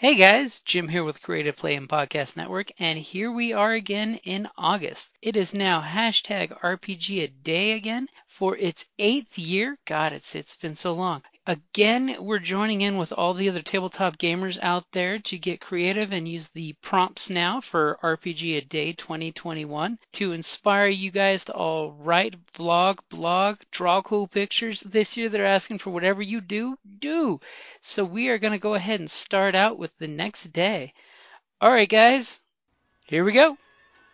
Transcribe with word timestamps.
Hey 0.00 0.14
guys, 0.14 0.60
Jim 0.60 0.88
here 0.88 1.04
with 1.04 1.20
Creative 1.20 1.54
Play 1.54 1.74
and 1.74 1.86
Podcast 1.86 2.34
Network, 2.34 2.72
and 2.78 2.98
here 2.98 3.30
we 3.30 3.52
are 3.52 3.74
again 3.74 4.18
in 4.24 4.48
August. 4.56 5.14
It 5.20 5.36
is 5.36 5.52
now 5.52 5.82
hashtag 5.82 6.58
RPG 6.62 7.22
a 7.22 7.28
day 7.28 7.72
again 7.72 8.08
for 8.26 8.56
its 8.56 8.86
eighth 8.98 9.38
year. 9.38 9.76
God, 9.84 10.14
it's 10.14 10.34
it's 10.34 10.56
been 10.56 10.74
so 10.74 10.94
long. 10.94 11.22
Again, 11.46 12.16
we're 12.20 12.38
joining 12.38 12.82
in 12.82 12.98
with 12.98 13.14
all 13.14 13.32
the 13.32 13.48
other 13.48 13.62
tabletop 13.62 14.18
gamers 14.18 14.58
out 14.60 14.84
there 14.92 15.18
to 15.20 15.38
get 15.38 15.60
creative 15.60 16.12
and 16.12 16.28
use 16.28 16.48
the 16.48 16.74
prompts 16.82 17.30
now 17.30 17.62
for 17.62 17.98
RPG 18.02 18.58
a 18.58 18.60
Day 18.60 18.92
2021 18.92 19.98
to 20.12 20.32
inspire 20.32 20.88
you 20.88 21.10
guys 21.10 21.44
to 21.44 21.54
all 21.54 21.92
write, 21.92 22.36
vlog, 22.52 22.98
blog, 23.08 23.58
draw 23.70 24.02
cool 24.02 24.28
pictures. 24.28 24.80
This 24.82 25.16
year 25.16 25.30
they're 25.30 25.46
asking 25.46 25.78
for 25.78 25.88
whatever 25.90 26.20
you 26.20 26.42
do, 26.42 26.76
do. 26.98 27.40
So 27.80 28.04
we 28.04 28.28
are 28.28 28.38
going 28.38 28.52
to 28.52 28.58
go 28.58 28.74
ahead 28.74 29.00
and 29.00 29.10
start 29.10 29.54
out 29.54 29.78
with 29.78 29.96
the 29.96 30.08
next 30.08 30.52
day. 30.52 30.92
All 31.58 31.72
right, 31.72 31.88
guys, 31.88 32.40
here 33.06 33.24
we 33.24 33.32
go. 33.32 33.56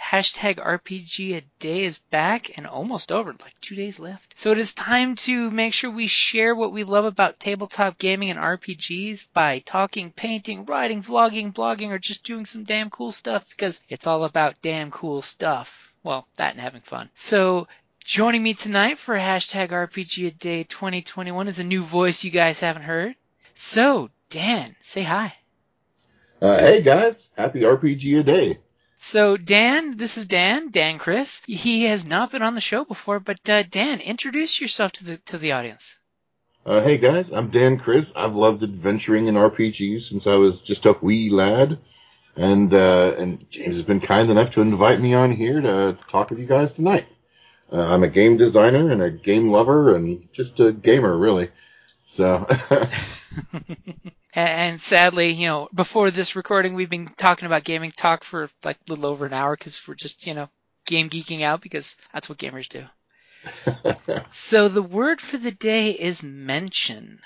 Hashtag 0.00 0.56
RPG 0.56 1.36
a 1.36 1.42
day 1.58 1.84
is 1.84 1.98
back 1.98 2.56
and 2.56 2.66
almost 2.66 3.10
over, 3.10 3.30
like 3.32 3.60
two 3.60 3.74
days 3.74 3.98
left. 3.98 4.38
So 4.38 4.52
it 4.52 4.58
is 4.58 4.74
time 4.74 5.14
to 5.16 5.50
make 5.50 5.72
sure 5.72 5.90
we 5.90 6.06
share 6.06 6.54
what 6.54 6.72
we 6.72 6.84
love 6.84 7.04
about 7.04 7.40
tabletop 7.40 7.98
gaming 7.98 8.30
and 8.30 8.38
RPGs 8.38 9.28
by 9.32 9.60
talking, 9.60 10.12
painting, 10.12 10.64
writing, 10.66 11.02
vlogging, 11.02 11.52
blogging, 11.52 11.90
or 11.90 11.98
just 11.98 12.24
doing 12.24 12.46
some 12.46 12.64
damn 12.64 12.90
cool 12.90 13.12
stuff 13.12 13.48
because 13.48 13.82
it's 13.88 14.06
all 14.06 14.24
about 14.24 14.62
damn 14.62 14.90
cool 14.90 15.22
stuff. 15.22 15.94
Well, 16.02 16.26
that 16.36 16.52
and 16.52 16.60
having 16.60 16.82
fun. 16.82 17.10
So 17.14 17.66
joining 18.04 18.42
me 18.42 18.54
tonight 18.54 18.98
for 18.98 19.16
hashtag 19.16 19.70
RPG 19.70 20.26
a 20.26 20.30
day 20.30 20.64
2021 20.64 21.48
is 21.48 21.58
a 21.58 21.64
new 21.64 21.82
voice 21.82 22.22
you 22.22 22.30
guys 22.30 22.60
haven't 22.60 22.82
heard. 22.82 23.14
So, 23.54 24.10
Dan, 24.30 24.76
say 24.80 25.02
hi. 25.02 25.34
Uh, 26.42 26.58
hey 26.58 26.82
guys, 26.82 27.30
happy 27.36 27.60
RPG 27.60 28.20
a 28.20 28.22
day. 28.22 28.58
So, 29.06 29.36
Dan, 29.36 29.98
this 29.98 30.16
is 30.16 30.26
Dan, 30.28 30.70
Dan 30.70 30.98
Chris. 30.98 31.42
He 31.46 31.84
has 31.84 32.06
not 32.06 32.32
been 32.32 32.40
on 32.40 32.54
the 32.54 32.60
show 32.62 32.86
before, 32.86 33.20
but 33.20 33.46
uh, 33.50 33.62
Dan, 33.62 34.00
introduce 34.00 34.62
yourself 34.62 34.92
to 34.92 35.04
the 35.04 35.18
to 35.26 35.36
the 35.36 35.52
audience. 35.52 35.98
Uh, 36.64 36.80
hey 36.80 36.96
guys, 36.96 37.30
I'm 37.30 37.50
Dan 37.50 37.78
Chris. 37.78 38.14
I've 38.16 38.34
loved 38.34 38.62
adventuring 38.62 39.26
in 39.26 39.34
RPGs 39.34 40.04
since 40.04 40.26
I 40.26 40.36
was 40.36 40.62
just 40.62 40.86
a 40.86 40.96
wee 41.02 41.28
lad, 41.28 41.78
and 42.34 42.72
uh, 42.72 43.14
and 43.18 43.44
James 43.50 43.74
has 43.74 43.82
been 43.82 44.00
kind 44.00 44.30
enough 44.30 44.52
to 44.52 44.62
invite 44.62 45.00
me 45.00 45.12
on 45.12 45.32
here 45.32 45.60
to 45.60 45.98
talk 46.08 46.30
with 46.30 46.38
you 46.38 46.46
guys 46.46 46.72
tonight. 46.72 47.04
Uh, 47.70 47.94
I'm 47.94 48.04
a 48.04 48.08
game 48.08 48.38
designer 48.38 48.90
and 48.90 49.02
a 49.02 49.10
game 49.10 49.50
lover 49.50 49.94
and 49.94 50.32
just 50.32 50.60
a 50.60 50.72
gamer, 50.72 51.14
really. 51.14 51.50
So. 52.06 52.48
And 54.36 54.80
sadly, 54.80 55.32
you 55.32 55.46
know, 55.46 55.68
before 55.72 56.10
this 56.10 56.34
recording, 56.34 56.74
we've 56.74 56.90
been 56.90 57.06
talking 57.06 57.46
about 57.46 57.62
gaming 57.62 57.92
talk 57.92 58.24
for 58.24 58.50
like 58.64 58.76
a 58.76 58.90
little 58.90 59.06
over 59.06 59.26
an 59.26 59.32
hour 59.32 59.56
because 59.56 59.80
we're 59.86 59.94
just, 59.94 60.26
you 60.26 60.34
know, 60.34 60.48
game 60.86 61.08
geeking 61.08 61.42
out 61.42 61.60
because 61.60 61.96
that's 62.12 62.28
what 62.28 62.38
gamers 62.38 62.68
do. 62.68 62.84
so 64.32 64.68
the 64.68 64.82
word 64.82 65.20
for 65.20 65.36
the 65.36 65.52
day 65.52 65.90
is 65.90 66.24
mention. 66.24 67.20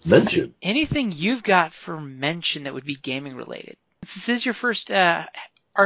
So 0.00 0.16
mention. 0.16 0.54
anything 0.60 1.12
you've 1.12 1.42
got 1.42 1.72
for 1.72 1.98
mention 1.98 2.64
that 2.64 2.74
would 2.74 2.84
be 2.84 2.96
gaming 2.96 3.34
related? 3.34 3.76
This 4.02 4.28
is 4.28 4.44
your 4.44 4.54
first 4.54 4.90
uh, 4.90 5.26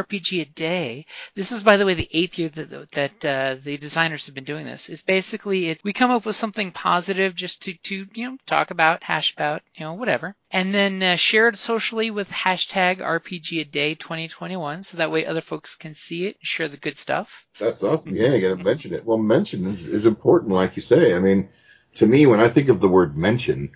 RPG 0.02 0.42
a 0.42 0.44
day. 0.44 1.06
This 1.34 1.52
is, 1.52 1.62
by 1.62 1.76
the 1.76 1.86
way, 1.86 1.94
the 1.94 2.08
eighth 2.12 2.38
year 2.38 2.48
that, 2.48 2.90
that 2.92 3.24
uh, 3.24 3.56
the 3.62 3.76
designers 3.76 4.26
have 4.26 4.34
been 4.34 4.44
doing 4.44 4.64
this. 4.64 4.88
Is 4.88 5.02
basically 5.02 5.68
it's 5.68 5.84
we 5.84 5.92
come 5.92 6.10
up 6.10 6.24
with 6.24 6.36
something 6.36 6.72
positive 6.72 7.34
just 7.34 7.62
to 7.62 7.74
to 7.74 8.06
you 8.14 8.30
know 8.30 8.36
talk 8.46 8.70
about, 8.70 9.02
hash 9.02 9.32
about, 9.34 9.62
you 9.74 9.84
know 9.84 9.94
whatever, 9.94 10.34
and 10.50 10.74
then 10.74 11.02
uh, 11.02 11.16
share 11.16 11.48
it 11.48 11.56
socially 11.56 12.10
with 12.10 12.30
hashtag 12.30 12.98
RPG 12.98 13.60
a 13.60 13.64
day 13.64 13.94
2021, 13.94 14.82
so 14.82 14.98
that 14.98 15.10
way 15.10 15.26
other 15.26 15.40
folks 15.40 15.74
can 15.74 15.94
see 15.94 16.26
it 16.26 16.36
and 16.40 16.46
share 16.46 16.68
the 16.68 16.76
good 16.76 16.96
stuff. 16.96 17.46
That's 17.58 17.82
awesome. 17.82 18.14
Yeah, 18.14 18.34
you 18.34 18.48
got 18.48 18.58
to 18.58 18.64
mention 18.64 18.94
it. 18.94 19.04
Well, 19.04 19.18
mention 19.18 19.66
is, 19.66 19.86
is 19.86 20.06
important, 20.06 20.52
like 20.52 20.76
you 20.76 20.82
say. 20.82 21.14
I 21.14 21.18
mean, 21.18 21.48
to 21.96 22.06
me, 22.06 22.26
when 22.26 22.40
I 22.40 22.48
think 22.48 22.68
of 22.68 22.80
the 22.80 22.88
word 22.88 23.16
mention, 23.16 23.72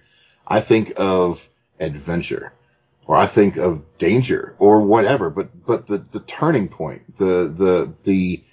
I 0.47 0.61
think 0.61 0.93
of 0.97 1.49
adventure 1.81 2.53
or 3.09 3.17
I 3.17 3.27
think 3.27 3.57
of 3.57 3.83
danger 3.99 4.55
or 4.59 4.83
whatever. 4.83 5.31
But 5.31 5.67
but 5.67 5.89
the 5.89 5.99
the 5.99 6.21
turning 6.21 6.69
point, 6.69 7.17
the 7.17 7.53
the 7.57 7.93
the 8.05 8.45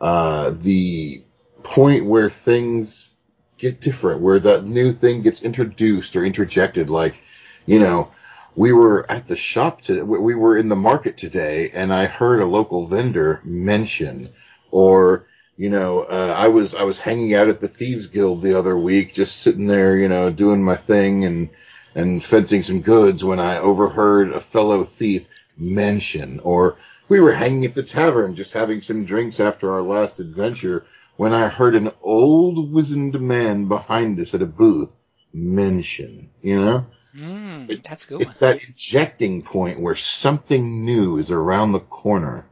uh, 0.00 0.50
the 0.58 1.22
point 1.62 2.04
where 2.04 2.28
things 2.28 3.08
get 3.56 3.80
different, 3.80 4.20
where 4.20 4.40
that 4.40 4.64
new 4.66 4.92
thing 4.92 5.22
gets 5.22 5.42
introduced 5.42 6.16
or 6.16 6.24
interjected, 6.24 6.90
like 6.90 7.22
you 7.64 7.78
know. 7.78 8.10
We 8.56 8.72
were 8.72 9.08
at 9.08 9.28
the 9.28 9.36
shop 9.36 9.80
today. 9.80 10.02
We 10.02 10.34
were 10.34 10.56
in 10.56 10.68
the 10.68 10.76
market 10.76 11.16
today, 11.16 11.70
and 11.72 11.94
I 11.94 12.06
heard 12.06 12.40
a 12.40 12.46
local 12.46 12.88
vendor 12.88 13.40
mention, 13.44 14.28
or 14.72 15.28
you 15.56 15.70
know, 15.70 16.00
uh, 16.02 16.34
I 16.36 16.48
was 16.48 16.74
I 16.74 16.82
was 16.82 16.98
hanging 16.98 17.34
out 17.34 17.48
at 17.48 17.60
the 17.60 17.68
Thieves 17.68 18.08
Guild 18.08 18.42
the 18.42 18.58
other 18.58 18.76
week, 18.76 19.14
just 19.14 19.36
sitting 19.36 19.68
there, 19.68 19.96
you 19.96 20.08
know, 20.08 20.30
doing 20.30 20.64
my 20.64 20.74
thing, 20.74 21.24
and 21.24 21.50
and 21.94 22.22
fencing 22.22 22.62
some 22.62 22.80
goods 22.80 23.24
when 23.24 23.40
I 23.40 23.58
overheard 23.58 24.32
a 24.32 24.40
fellow 24.40 24.84
thief 24.84 25.26
mention, 25.56 26.40
or 26.40 26.76
we 27.08 27.20
were 27.20 27.32
hanging 27.32 27.64
at 27.64 27.74
the 27.74 27.82
tavern 27.82 28.34
just 28.34 28.52
having 28.52 28.82
some 28.82 29.04
drinks 29.04 29.40
after 29.40 29.72
our 29.72 29.82
last 29.82 30.20
adventure 30.20 30.86
when 31.16 31.34
I 31.34 31.48
heard 31.48 31.74
an 31.74 31.90
old 32.02 32.72
wizened 32.72 33.20
man 33.20 33.66
behind 33.66 34.18
us 34.20 34.32
at 34.32 34.42
a 34.42 34.46
booth 34.46 35.04
mention, 35.32 36.30
you 36.42 36.58
know? 36.58 36.86
Mm, 37.14 37.82
that's 37.82 38.06
good. 38.06 38.22
It's 38.22 38.38
that 38.38 38.62
injecting 38.62 39.42
point 39.42 39.80
where 39.80 39.96
something 39.96 40.84
new 40.84 41.18
is 41.18 41.30
around 41.30 41.72
the 41.72 41.80
corner, 41.80 42.46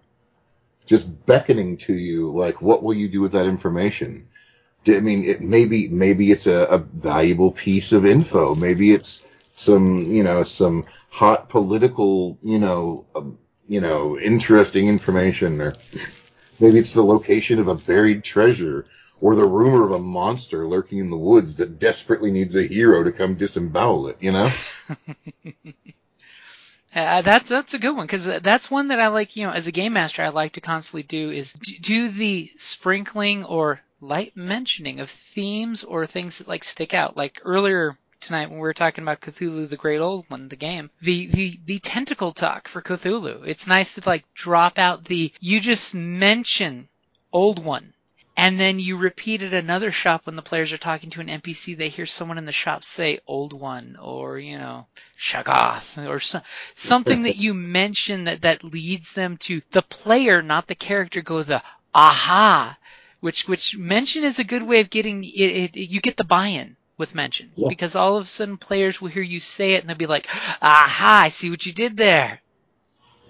just 0.85 1.27
beckoning 1.27 1.77
to 1.79 1.95
you, 1.95 2.33
like, 2.33 2.61
what 2.61 2.83
will 2.83 2.95
you 2.95 3.09
do 3.09 3.21
with 3.21 3.33
that 3.33 3.47
information? 3.47 4.29
I 4.87 5.01
mean, 5.01 5.25
it 5.25 5.41
maybe 5.41 5.89
maybe 5.89 6.31
it's 6.31 6.47
a, 6.47 6.67
a 6.71 6.79
valuable 6.79 7.53
piece 7.53 7.93
of 7.93 8.07
info. 8.07 8.55
Maybe 8.55 8.93
it's 8.93 9.25
some, 9.59 10.05
you 10.05 10.23
know, 10.23 10.45
some 10.45 10.87
hot 11.11 11.49
political, 11.49 12.39
you 12.43 12.59
know, 12.59 13.05
um, 13.17 13.39
you 13.69 13.81
know, 13.81 14.19
interesting 14.19 14.89
information, 14.89 15.61
or 15.61 15.75
maybe 16.61 16.79
it's 16.79 16.93
the 16.93 17.03
location 17.03 17.59
of 17.59 17.67
a 17.69 17.75
buried 17.75 18.23
treasure, 18.23 18.87
or 19.21 19.35
the 19.35 19.45
rumor 19.45 19.85
of 19.85 19.93
a 19.93 19.99
monster 19.99 20.67
lurking 20.67 20.99
in 20.99 21.11
the 21.11 21.17
woods 21.17 21.57
that 21.57 21.79
desperately 21.81 22.31
needs 22.31 22.55
a 22.55 22.63
hero 22.63 23.03
to 23.03 23.11
come 23.11 23.35
disembowel 23.35 24.09
it. 24.09 24.17
You 24.21 24.33
know. 24.33 24.51
Uh, 26.95 27.21
that's 27.21 27.51
that's 27.51 27.75
a 27.75 27.79
good 27.79 27.95
one 27.95 28.07
because 28.07 28.25
that's 28.25 28.71
one 28.71 28.89
that 28.89 28.99
I 28.99 29.09
like. 29.09 29.37
You 29.37 29.47
know, 29.47 29.53
as 29.53 29.67
a 29.67 29.73
game 29.73 29.93
master, 29.93 30.23
I 30.23 30.31
like 30.31 30.53
to 30.53 30.63
constantly 30.63 31.03
do 31.03 31.31
is 31.31 31.53
do 31.53 32.09
the 32.09 32.51
sprinkling 32.57 33.45
or 33.45 33.83
light 34.01 34.35
mentioning 34.35 34.99
of 34.99 35.11
themes 35.11 35.85
or 35.85 36.07
things 36.07 36.39
that 36.39 36.49
like 36.49 36.65
stick 36.65 36.95
out. 36.95 37.15
Like 37.15 37.43
earlier 37.45 37.93
tonight 38.21 38.51
when 38.51 38.59
we 38.59 38.63
were 38.63 38.75
talking 38.75 39.03
about 39.03 39.21
Cthulhu 39.21 39.69
the 39.69 39.77
Great 39.77 40.01
Old 40.01 40.27
One, 40.29 40.49
the 40.49 40.57
game. 40.57 40.91
The 41.01 41.27
the 41.27 41.61
the 41.65 41.79
tentacle 41.79 42.33
talk 42.33 42.69
for 42.69 42.83
Cthulhu. 42.83 43.47
It's 43.47 43.67
nice 43.67 43.95
to 43.95 44.03
like 44.07 44.25
drop 44.35 44.79
out 44.79 45.05
the 45.05 45.33
you 45.41 45.61
just 45.61 45.95
mention 45.95 46.89
Old 47.33 47.65
One. 47.65 47.95
And 48.37 48.61
then 48.61 48.79
you 48.79 48.97
repeat 48.97 49.43
at 49.43 49.53
another 49.53 49.91
shop 49.91 50.27
when 50.27 50.37
the 50.37 50.43
players 50.43 50.73
are 50.73 50.79
talking 50.79 51.11
to 51.11 51.21
an 51.21 51.27
NPC, 51.27 51.77
they 51.77 51.89
hear 51.89 52.07
someone 52.07 52.39
in 52.39 52.45
the 52.45 52.53
shop 52.53 52.85
say 52.85 53.19
Old 53.27 53.53
One 53.53 53.97
or, 54.01 54.39
you 54.39 54.59
know, 54.59 54.87
Shoggoth 55.19 56.09
or 56.09 56.21
so, 56.21 56.41
something 56.77 57.23
that 57.23 57.35
you 57.35 57.53
mention 57.81 58.25
that, 58.25 58.43
that 58.43 58.63
leads 58.63 59.13
them 59.13 59.39
to 59.39 59.61
the 59.73 59.83
player, 59.83 60.41
not 60.41 60.69
the 60.69 60.77
character, 60.77 61.21
go 61.21 61.43
the 61.43 61.63
aha 61.93 62.79
which 63.21 63.49
which 63.49 63.77
mention 63.77 64.25
is 64.25 64.39
a 64.39 64.45
good 64.45 64.63
way 64.63 64.81
of 64.81 64.91
getting 64.91 65.25
it, 65.25 65.75
it 65.75 65.77
you 65.77 66.01
get 66.01 66.17
the 66.17 66.25
buy-in 66.25 66.77
with 66.99 67.15
mention 67.15 67.53
Yeah. 67.57 67.69
because 67.69 67.95
all 67.97 68.19
of 68.19 68.25
a 68.25 68.29
sudden 68.29 68.59
players 68.59 69.01
will 69.01 69.09
hear 69.09 69.23
you 69.23 69.41
say 69.41 69.75
it 69.75 69.81
and 69.81 69.89
they'll 69.89 69.97
be 69.97 70.07
like, 70.07 70.29
"Aha! 70.63 71.23
I 71.25 71.29
see 71.31 71.51
what 71.51 71.65
you 71.67 71.73
did 71.73 71.97
there." 71.97 72.43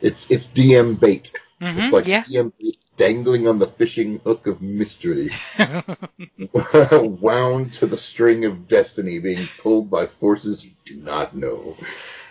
It's 0.01 0.31
it's 0.31 0.47
DM 0.47 0.95
bait. 0.95 1.33
hmm 1.61 1.79
It's 1.79 1.93
like 1.93 2.07
yeah. 2.07 2.25
DM 2.27 2.53
bait 2.59 2.77
dangling 2.97 3.47
on 3.47 3.59
the 3.59 3.67
fishing 3.69 4.19
hook 4.21 4.47
of 4.47 4.61
mystery, 4.63 5.31
wound 6.93 7.73
to 7.75 7.87
the 7.87 7.97
string 7.97 8.45
of 8.45 8.69
destiny, 8.69 9.19
being 9.19 9.49
pulled 9.59 9.91
by 9.91 10.07
forces 10.07 10.65
you 10.65 10.73
do 10.85 10.97
not 10.97 11.35
know. 11.37 11.77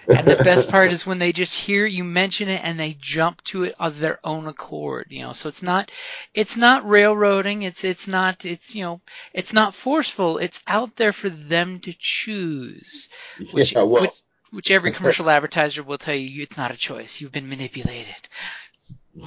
And 0.07 0.27
the 0.27 0.43
best 0.43 0.69
part 0.69 0.91
is 0.91 1.05
when 1.05 1.19
they 1.19 1.31
just 1.31 1.53
hear 1.53 1.85
you 1.85 2.03
mention 2.03 2.49
it 2.49 2.61
and 2.63 2.79
they 2.79 2.95
jump 2.99 3.43
to 3.43 3.63
it 3.63 3.75
of 3.79 3.99
their 3.99 4.19
own 4.23 4.47
accord 4.47 5.07
you 5.09 5.21
know. 5.21 5.33
So 5.33 5.49
it's 5.49 5.63
not 5.63 5.91
it's 6.33 6.57
not 6.57 6.87
railroading. 6.87 7.63
It's 7.63 7.83
it's 7.83 8.07
not 8.07 8.45
it's 8.45 8.75
you 8.75 8.83
know 8.83 9.01
it's 9.33 9.53
not 9.53 9.73
forceful. 9.73 10.37
It's 10.37 10.61
out 10.67 10.95
there 10.95 11.11
for 11.11 11.29
them 11.29 11.79
to 11.81 11.93
choose. 11.97 13.09
Which, 13.51 13.73
yeah, 13.73 13.83
well, 13.83 14.03
which, 14.03 14.11
which 14.51 14.71
every 14.71 14.91
commercial 14.91 15.29
advertiser 15.29 15.83
will 15.83 15.97
tell 15.97 16.15
you 16.15 16.43
it's 16.43 16.57
not 16.57 16.71
a 16.71 16.77
choice. 16.77 17.21
You've 17.21 17.31
been 17.31 17.49
manipulated. 17.49 18.15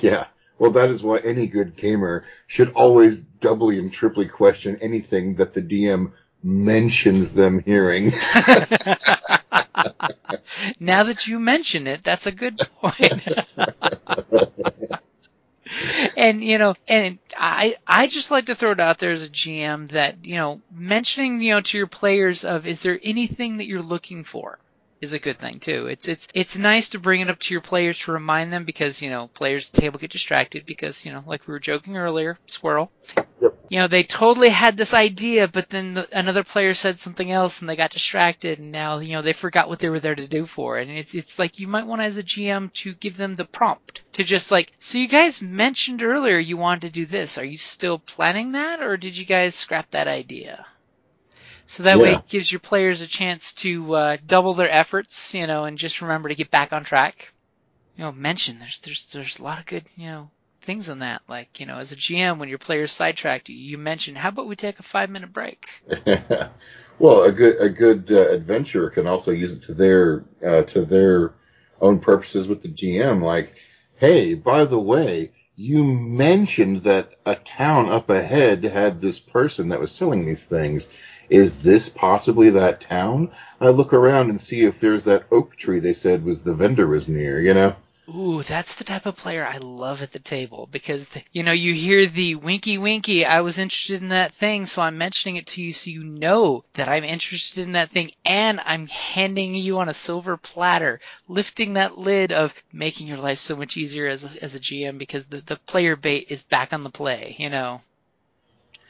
Yeah. 0.01 0.27
Well, 0.59 0.73
that 0.73 0.91
is 0.91 1.03
why 1.03 1.19
any 1.19 1.47
good 1.47 1.75
gamer 1.75 2.23
should 2.47 2.73
always 2.73 3.21
doubly 3.21 3.79
and 3.79 3.91
triply 3.91 4.27
question 4.27 4.79
anything 4.83 5.37
that 5.37 5.55
the 5.55 5.63
DM 5.63 6.13
mentions 6.43 7.33
them 7.33 7.61
hearing. 7.61 8.13
now 10.81 11.05
that 11.05 11.27
you 11.27 11.39
mention 11.39 11.87
it 11.87 12.03
that's 12.05 12.27
a 12.27 12.33
good 12.33 12.59
point. 12.81 13.29
and 16.17 16.43
you 16.43 16.59
know, 16.59 16.75
and 16.89 17.19
I 17.37 17.77
I 17.87 18.07
just 18.07 18.31
like 18.31 18.47
to 18.47 18.55
throw 18.55 18.73
it 18.73 18.81
out 18.81 18.99
there 18.99 19.13
as 19.13 19.25
a 19.25 19.29
GM 19.29 19.89
that 19.89 20.25
you 20.25 20.37
know 20.37 20.61
mentioning 20.73 21.41
you 21.41 21.55
know 21.55 21.61
to 21.61 21.79
your 21.79 21.87
players 21.87 22.45
of 22.45 22.67
is 22.67 22.83
there 22.83 22.99
anything 23.03 23.59
that 23.59 23.67
you're 23.67 23.83
looking 23.83 24.25
for 24.25 24.59
is 25.01 25.13
a 25.15 25.19
good 25.19 25.39
thing 25.39 25.59
too. 25.61 25.87
It's 25.87 26.09
it's 26.09 26.29
it's 26.35 26.59
nice 26.59 26.91
to 26.91 26.99
bring 26.99 27.21
it 27.21 27.31
up 27.31 27.39
to 27.41 27.55
your 27.55 27.63
players 27.63 27.99
to 28.01 28.13
remind 28.13 28.53
them 28.53 28.65
because 28.65 29.01
you 29.01 29.11
know 29.11 29.29
players 29.29 29.69
at 29.69 29.75
the 29.75 29.81
table 29.81 29.99
get 29.99 30.11
distracted 30.11 30.67
because 30.67 31.07
you 31.07 31.13
know 31.13 31.23
like 31.27 31.47
we 31.47 31.53
were 31.53 31.61
joking 31.61 31.97
earlier, 31.97 32.39
squirrel. 32.47 32.93
Yep. 33.17 33.57
You 33.71 33.79
know 33.79 33.89
they 33.89 34.03
totally 34.03 34.51
had 34.51 34.77
this 34.77 34.93
idea, 34.93 35.49
but 35.49 35.71
then 35.71 35.95
the, 35.95 36.09
another 36.13 36.45
player 36.45 36.75
said 36.75 36.99
something 36.99 37.31
else 37.31 37.61
and 37.61 37.69
they 37.69 37.77
got 37.77 37.91
distracted, 37.91 38.59
and 38.59 38.73
now 38.73 38.99
you 38.99 39.15
know 39.15 39.23
they 39.23 39.33
forgot 39.33 39.69
what 39.69 39.79
they 39.79 39.89
were 39.89 40.01
there 40.01 40.15
to 40.15 40.27
do 40.27 40.45
for. 40.45 40.77
And 40.77 40.91
it's 40.91 41.15
it's 41.15 41.39
like 41.39 41.59
you 41.59 41.67
might 41.67 41.87
want 41.87 42.03
as 42.03 42.19
a 42.19 42.23
GM 42.23 42.73
to 42.75 42.93
give 42.95 43.17
them 43.17 43.35
the 43.35 43.45
prompt 43.45 44.03
to 44.13 44.25
just 44.25 44.51
like 44.51 44.73
so 44.79 44.99
you 44.99 45.09
guys 45.09 45.41
mentioned 45.41 46.03
earlier 46.03 46.39
you 46.39 46.57
wanted 46.57 46.83
to 46.83 46.91
do 46.91 47.07
this. 47.07 47.39
Are 47.39 47.45
you 47.45 47.57
still 47.57 47.99
planning 47.99 48.53
that, 48.53 48.83
or 48.83 48.97
did 48.97 49.17
you 49.17 49.25
guys 49.25 49.55
scrap 49.55 49.91
that 49.93 50.09
idea? 50.09 50.67
So 51.71 51.85
that 51.85 52.01
way 52.01 52.15
it 52.15 52.27
gives 52.27 52.51
your 52.51 52.59
players 52.59 53.01
a 53.01 53.07
chance 53.07 53.53
to 53.53 53.95
uh, 53.95 54.17
double 54.27 54.55
their 54.55 54.69
efforts, 54.69 55.37
you 55.37 55.47
know, 55.47 55.67
and 55.67 55.79
just 55.79 56.03
remember 56.03 56.29
to 56.29 56.35
get 56.35 56.51
back 56.51 56.73
on 56.73 56.83
track. 56.83 57.33
You 57.97 58.03
know, 58.03 58.11
mention 58.11 58.59
there's 58.59 58.81
there's 58.81 59.13
there's 59.13 59.39
a 59.39 59.45
lot 59.45 59.61
of 59.61 59.67
good 59.67 59.85
you 59.97 60.07
know 60.07 60.31
things 60.63 60.91
on 60.91 60.99
that. 60.99 61.23
Like 61.29 61.61
you 61.61 61.67
know, 61.67 61.77
as 61.77 61.93
a 61.93 61.97
GM, 61.97 62.39
when 62.39 62.49
your 62.49 62.59
players 62.59 62.91
sidetrack 62.91 63.49
you, 63.49 63.55
you 63.55 63.79
mention 63.79 64.17
how 64.17 64.31
about 64.31 64.49
we 64.49 64.57
take 64.57 64.81
a 64.81 64.83
five 64.83 65.11
minute 65.11 65.33
break. 65.33 65.85
well, 66.99 67.23
a 67.23 67.31
good 67.31 67.61
a 67.61 67.69
good 67.69 68.11
uh, 68.11 68.31
adventurer 68.31 68.91
can 68.91 69.07
also 69.07 69.31
use 69.31 69.55
it 69.55 69.63
to 69.63 69.73
their 69.73 70.25
uh, 70.45 70.63
to 70.63 70.85
their 70.85 71.35
own 71.81 72.01
purposes 72.01 72.49
with 72.49 72.63
the 72.63 72.69
GM. 72.69 73.23
Like, 73.23 73.55
hey, 73.95 74.35
by 74.35 74.65
the 74.65 74.81
way, 74.81 75.31
you 75.55 75.85
mentioned 75.85 76.79
that 76.85 77.15
a 77.25 77.37
town 77.37 77.91
up 77.91 78.11
ahead 78.11 78.65
had 78.65 79.01
this 79.01 79.21
person 79.21 79.69
that 79.69 79.79
was 79.79 79.93
selling 79.93 80.25
these 80.25 80.47
things. 80.47 80.89
Is 81.31 81.61
this 81.61 81.89
possibly 81.89 82.51
that 82.51 82.81
town? 82.81 83.31
I 83.61 83.69
look 83.69 83.93
around 83.93 84.29
and 84.31 84.41
see 84.41 84.65
if 84.65 84.81
there's 84.81 85.05
that 85.05 85.25
oak 85.31 85.57
tree 85.57 85.79
they 85.79 85.95
said 85.95 86.25
was 86.25 86.43
the 86.43 86.55
vendor 86.55 86.87
was 86.87 87.09
near. 87.09 87.41
You 87.41 87.55
know. 87.55 87.77
Ooh, 88.13 88.43
that's 88.43 88.75
the 88.75 88.85
type 88.85 89.07
of 89.07 89.17
player 89.17 89.47
I 89.47 89.59
love 89.59 90.03
at 90.03 90.11
the 90.11 90.19
table 90.19 90.69
because 90.71 91.09
you 91.31 91.45
know 91.45 91.53
you 91.53 91.73
hear 91.73 92.07
the 92.07 92.35
winky 92.35 92.77
winky. 92.77 93.25
I 93.25 93.43
was 93.43 93.59
interested 93.59 94.03
in 94.03 94.09
that 94.09 94.33
thing, 94.33 94.67
so 94.67 94.83
I'm 94.83 94.99
mentioning 94.99 95.37
it 95.37 95.47
to 95.49 95.63
you 95.63 95.73
so 95.73 95.91
you 95.91 96.03
know 96.03 96.65
that 96.75 96.89
I'm 96.89 97.05
interested 97.05 97.63
in 97.63 97.73
that 97.73 97.91
thing, 97.91 98.11
and 98.25 98.61
I'm 98.65 98.89
handing 98.89 99.55
you 99.55 99.79
on 99.79 99.89
a 99.89 99.95
silver 99.95 100.37
platter, 100.37 101.01
lifting 101.29 101.75
that 101.75 101.99
lid 101.99 102.33
of 102.33 102.61
making 102.73 103.07
your 103.07 103.19
life 103.19 103.39
so 103.39 103.55
much 103.55 103.77
easier 103.77 104.09
as 104.09 104.25
a, 104.25 104.31
as 104.43 104.57
a 104.57 104.61
GM 104.61 104.99
because 104.99 105.27
the 105.27 105.41
the 105.43 105.57
player 105.57 105.95
bait 105.95 106.27
is 106.31 106.43
back 106.43 106.73
on 106.73 106.83
the 106.83 106.91
play. 106.91 107.37
You 107.39 107.51
know. 107.51 107.81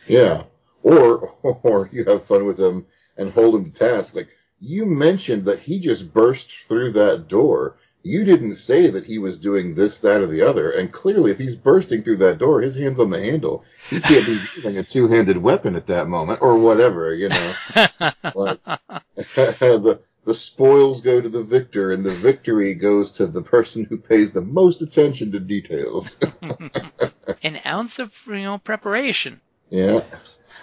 Yeah. 0.06 0.44
Or 0.82 1.34
or 1.62 1.88
you 1.92 2.04
have 2.04 2.24
fun 2.24 2.46
with 2.46 2.58
him 2.58 2.86
and 3.16 3.32
hold 3.32 3.54
him 3.56 3.70
to 3.70 3.78
task. 3.78 4.14
Like 4.14 4.28
you 4.60 4.84
mentioned 4.84 5.44
that 5.44 5.60
he 5.60 5.78
just 5.78 6.12
burst 6.12 6.52
through 6.68 6.92
that 6.92 7.28
door. 7.28 7.76
You 8.02 8.24
didn't 8.24 8.54
say 8.54 8.88
that 8.88 9.04
he 9.04 9.18
was 9.18 9.38
doing 9.38 9.74
this, 9.74 9.98
that, 9.98 10.22
or 10.22 10.26
the 10.26 10.40
other. 10.40 10.70
And 10.70 10.90
clearly, 10.90 11.32
if 11.32 11.38
he's 11.38 11.54
bursting 11.54 12.02
through 12.02 12.16
that 12.18 12.38
door, 12.38 12.62
his 12.62 12.74
hand's 12.74 12.98
on 12.98 13.10
the 13.10 13.20
handle. 13.20 13.64
He 13.90 14.00
can't 14.00 14.24
be 14.24 14.32
using 14.56 14.78
a 14.78 14.82
two-handed 14.82 15.36
weapon 15.36 15.76
at 15.76 15.86
that 15.88 16.08
moment, 16.08 16.40
or 16.40 16.58
whatever. 16.58 17.14
You 17.14 17.28
know, 17.28 17.52
like 18.34 18.60
the 19.14 20.00
the 20.24 20.34
spoils 20.34 21.00
go 21.00 21.20
to 21.20 21.28
the 21.28 21.42
victor, 21.42 21.92
and 21.92 22.04
the 22.04 22.10
victory 22.10 22.74
goes 22.74 23.10
to 23.12 23.26
the 23.26 23.42
person 23.42 23.84
who 23.84 23.98
pays 23.98 24.32
the 24.32 24.40
most 24.40 24.80
attention 24.80 25.32
to 25.32 25.40
details. 25.40 26.18
An 27.42 27.60
ounce 27.66 27.98
of 27.98 28.14
you 28.26 28.34
know 28.34 28.58
preparation. 28.58 29.42
Yeah. 29.70 30.00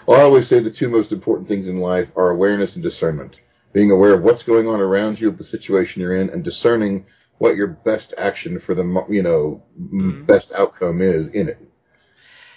Well, 0.05 0.19
I 0.19 0.23
always 0.23 0.47
say 0.47 0.59
the 0.59 0.71
two 0.71 0.89
most 0.89 1.11
important 1.11 1.47
things 1.47 1.67
in 1.67 1.79
life 1.79 2.11
are 2.15 2.29
awareness 2.29 2.75
and 2.75 2.83
discernment. 2.83 3.39
Being 3.73 3.91
aware 3.91 4.13
of 4.13 4.23
what's 4.23 4.43
going 4.43 4.67
on 4.67 4.81
around 4.81 5.19
you, 5.19 5.29
of 5.29 5.37
the 5.37 5.43
situation 5.43 6.01
you're 6.01 6.15
in, 6.15 6.29
and 6.29 6.43
discerning 6.43 7.05
what 7.39 7.55
your 7.55 7.67
best 7.67 8.13
action 8.17 8.59
for 8.59 8.73
the, 8.75 8.83
you 9.09 9.23
know, 9.23 9.63
m 9.77 10.19
Mhm. 10.23 10.27
best 10.27 10.51
outcome 10.53 11.01
is 11.01 11.27
in 11.29 11.49
it. 11.49 11.59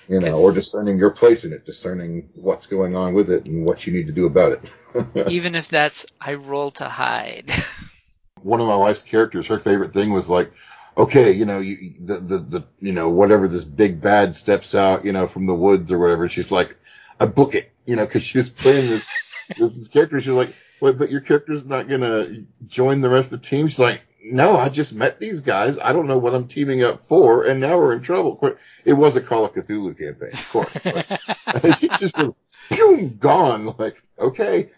You 0.09 0.21
know, 0.21 0.39
or 0.39 0.53
discerning 0.53 0.99
your 0.99 1.11
place 1.11 1.45
in 1.45 1.53
it, 1.53 1.65
discerning 1.65 2.31
what's 2.35 2.67
going 2.67 2.97
on 2.97 3.15
with 3.15 3.31
it 3.31 3.47
and 3.47 3.65
what 3.67 3.87
you 3.87 3.93
need 3.93 4.07
to 4.09 4.13
do 4.13 4.27
about 4.27 4.53
it. 4.53 4.71
Even 5.27 5.55
if 5.55 5.69
that's 5.69 6.07
I 6.21 6.35
roll 6.35 6.71
to 6.73 6.89
hide. 6.89 7.51
One 8.43 8.61
of 8.61 8.67
my 8.67 8.77
wife's 8.77 9.03
characters, 9.03 9.47
her 9.49 9.59
favorite 9.59 9.93
thing 9.93 10.13
was 10.13 10.29
like, 10.29 10.53
okay, 11.01 11.33
you 11.33 11.47
know, 11.47 11.61
you, 11.61 11.95
the, 11.99 12.19
the, 12.19 12.39
the, 12.39 12.65
you 12.81 12.93
know, 12.93 13.09
whatever 13.09 13.49
this 13.49 13.65
big 13.65 14.01
bad 14.01 14.37
steps 14.37 14.75
out, 14.75 15.05
you 15.05 15.13
know, 15.13 15.27
from 15.27 15.47
the 15.47 15.55
woods 15.55 15.91
or 15.91 15.99
whatever. 15.99 16.29
She's 16.29 16.51
like, 16.51 16.77
I 17.19 17.27
book 17.27 17.55
it, 17.55 17.73
you 17.87 17.97
know, 17.97 18.07
cause 18.07 18.23
she 18.23 18.39
was 18.39 18.51
playing 18.51 18.91
this, 18.91 19.09
this, 19.59 19.75
this 19.75 19.89
character. 19.89 20.21
She 20.21 20.29
was 20.29 20.37
like, 20.47 20.55
wait, 20.81 20.99
but 20.99 21.11
your 21.11 21.23
character's 21.23 21.65
not 21.65 21.89
going 21.89 22.03
to 22.03 22.45
join 22.67 23.01
the 23.01 23.09
rest 23.09 23.33
of 23.33 23.41
the 23.41 23.47
team. 23.47 23.69
She's 23.69 23.79
like, 23.79 24.03
no, 24.23 24.59
I 24.59 24.69
just 24.69 24.93
met 24.93 25.19
these 25.19 25.41
guys. 25.41 25.79
I 25.79 25.95
don't 25.95 26.07
know 26.07 26.19
what 26.19 26.35
I'm 26.35 26.47
teaming 26.47 26.85
up 26.85 27.07
for. 27.07 27.45
And 27.47 27.61
now 27.61 27.79
we're 27.79 27.95
in 27.95 28.03
trouble. 28.03 28.55
It 28.85 28.93
was 28.93 29.17
a 29.17 29.23
Call 29.23 29.47
of 29.47 29.55
Cthulhu 29.55 29.97
campaign, 29.97 30.33
of 30.35 30.51
course. 30.51 30.77
But 30.85 31.79
she 31.79 31.89
just 31.89 32.17
went, 32.17 32.37
boom, 32.69 33.17
gone. 33.17 33.75
Like, 33.79 34.03
okay. 34.19 34.69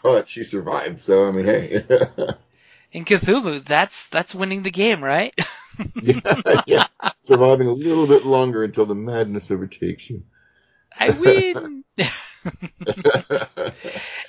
but 0.00 0.28
she 0.28 0.44
survived. 0.44 1.00
So, 1.00 1.26
I 1.26 1.32
mean, 1.32 1.46
hey. 1.46 1.84
In 2.92 3.04
Cthulhu, 3.04 3.64
that's 3.64 4.08
that's 4.08 4.34
winning 4.34 4.62
the 4.62 4.70
game, 4.70 5.02
right? 5.02 5.34
yeah, 6.02 6.62
yeah. 6.66 6.86
Surviving 7.18 7.68
a 7.68 7.72
little 7.72 8.06
bit 8.06 8.24
longer 8.24 8.64
until 8.64 8.86
the 8.86 8.94
madness 8.94 9.50
overtakes 9.50 10.10
you. 10.10 10.24
I 10.98 11.10
win. 11.10 11.84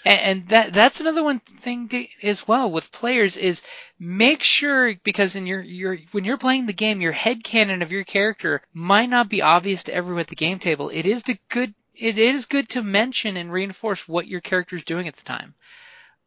And, 0.03 0.20
and 0.20 0.48
that 0.50 0.74
that's 0.74 1.00
another 1.00 1.24
one 1.24 1.39
thing 1.39 1.88
to, 1.89 2.08
as 2.24 2.48
well 2.48 2.72
with 2.72 2.91
players 2.91 3.38
is 3.38 3.63
make 4.00 4.41
sure 4.44 4.96
because 5.03 5.36
in 5.36 5.46
your 5.46 5.62
your 5.62 5.98
when 6.12 6.25
you're 6.25 6.38
playing 6.38 6.65
the 6.65 6.74
game, 6.74 7.01
your 7.01 7.12
head 7.12 7.44
canon 7.44 7.82
of 7.82 7.91
your 7.91 8.03
character 8.03 8.62
might 8.74 9.10
not 9.10 9.30
be 9.30 9.41
obvious 9.41 9.84
to 9.84 9.94
everyone 9.94 10.22
at 10.22 10.27
the 10.27 10.36
game 10.36 10.60
table. 10.60 10.89
It 10.89 11.06
is 11.06 11.24
to 11.24 11.38
good 11.50 11.74
it 11.96 12.18
is 12.18 12.46
good 12.46 12.70
to 12.70 12.84
mention 12.84 13.38
and 13.38 13.51
reinforce 13.51 14.08
what 14.08 14.27
your 14.27 14.41
character 14.41 14.75
is 14.75 14.84
doing 14.84 15.08
at 15.08 15.15
the 15.15 15.24
time. 15.24 15.53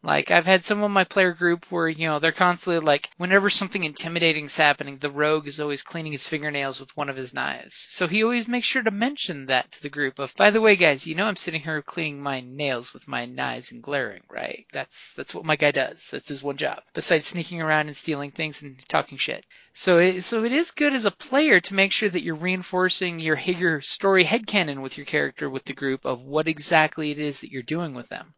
Like 0.04 0.30
I've 0.30 0.44
had 0.44 0.66
some 0.66 0.82
of 0.82 0.90
my 0.90 1.04
player 1.04 1.32
group 1.32 1.64
where 1.72 1.88
you 1.88 2.06
know 2.06 2.18
they're 2.18 2.30
constantly 2.30 2.84
like 2.84 3.08
whenever 3.16 3.48
something 3.48 3.82
intimidating 3.82 4.44
is 4.44 4.56
happening, 4.56 4.98
the 4.98 5.10
rogue 5.10 5.46
is 5.46 5.60
always 5.60 5.82
cleaning 5.82 6.12
his 6.12 6.26
fingernails 6.26 6.78
with 6.78 6.94
one 6.94 7.08
of 7.08 7.16
his 7.16 7.32
knives. 7.32 7.74
So 7.74 8.06
he 8.06 8.22
always 8.22 8.46
makes 8.46 8.66
sure 8.66 8.82
to 8.82 8.90
mention 8.90 9.46
that 9.46 9.72
to 9.72 9.82
the 9.82 9.88
group 9.88 10.18
of, 10.18 10.36
by 10.36 10.50
the 10.50 10.60
way, 10.60 10.76
guys, 10.76 11.06
you 11.06 11.14
know 11.14 11.24
I'm 11.24 11.36
sitting 11.36 11.62
here 11.62 11.80
cleaning 11.80 12.20
my 12.20 12.40
nails 12.40 12.92
with 12.92 13.08
my 13.08 13.24
knives 13.24 13.72
and 13.72 13.82
glaring, 13.82 14.20
right? 14.28 14.66
That's 14.74 15.14
that's 15.14 15.34
what 15.34 15.46
my 15.46 15.56
guy 15.56 15.70
does. 15.70 16.10
That's 16.10 16.28
his 16.28 16.42
one 16.42 16.58
job. 16.58 16.82
Besides 16.92 17.26
sneaking 17.26 17.62
around 17.62 17.86
and 17.86 17.96
stealing 17.96 18.30
things 18.30 18.62
and 18.62 18.78
talking 18.86 19.16
shit. 19.16 19.46
So 19.72 20.00
it, 20.00 20.20
so 20.20 20.44
it 20.44 20.52
is 20.52 20.70
good 20.72 20.92
as 20.92 21.06
a 21.06 21.10
player 21.10 21.60
to 21.60 21.74
make 21.74 21.92
sure 21.92 22.10
that 22.10 22.22
you're 22.22 22.34
reinforcing 22.34 23.20
your 23.20 23.38
your 23.38 23.80
story 23.80 24.24
headcanon 24.26 24.82
with 24.82 24.98
your 24.98 25.06
character 25.06 25.48
with 25.48 25.64
the 25.64 25.72
group 25.72 26.04
of 26.04 26.20
what 26.20 26.46
exactly 26.46 27.10
it 27.10 27.18
is 27.18 27.40
that 27.40 27.50
you're 27.50 27.62
doing 27.62 27.94
with 27.94 28.10
them. 28.10 28.34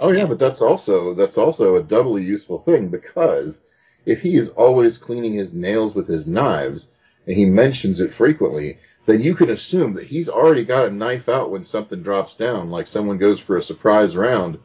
Oh 0.00 0.12
yeah, 0.12 0.26
but 0.26 0.38
that's 0.38 0.62
also 0.62 1.14
that's 1.14 1.38
also 1.38 1.76
a 1.76 1.82
doubly 1.82 2.22
useful 2.22 2.58
thing 2.58 2.88
because 2.88 3.60
if 4.06 4.20
he 4.20 4.34
is 4.34 4.50
always 4.50 4.98
cleaning 4.98 5.34
his 5.34 5.54
nails 5.54 5.94
with 5.94 6.06
his 6.06 6.26
knives, 6.26 6.88
and 7.26 7.36
he 7.36 7.44
mentions 7.46 8.00
it 8.00 8.12
frequently, 8.12 8.78
then 9.06 9.20
you 9.20 9.34
can 9.34 9.50
assume 9.50 9.94
that 9.94 10.06
he's 10.06 10.28
already 10.28 10.64
got 10.64 10.86
a 10.86 10.90
knife 10.90 11.28
out 11.28 11.50
when 11.50 11.64
something 11.64 12.02
drops 12.02 12.34
down, 12.34 12.70
like 12.70 12.86
someone 12.86 13.18
goes 13.18 13.40
for 13.40 13.56
a 13.56 13.62
surprise 13.62 14.16
round. 14.16 14.58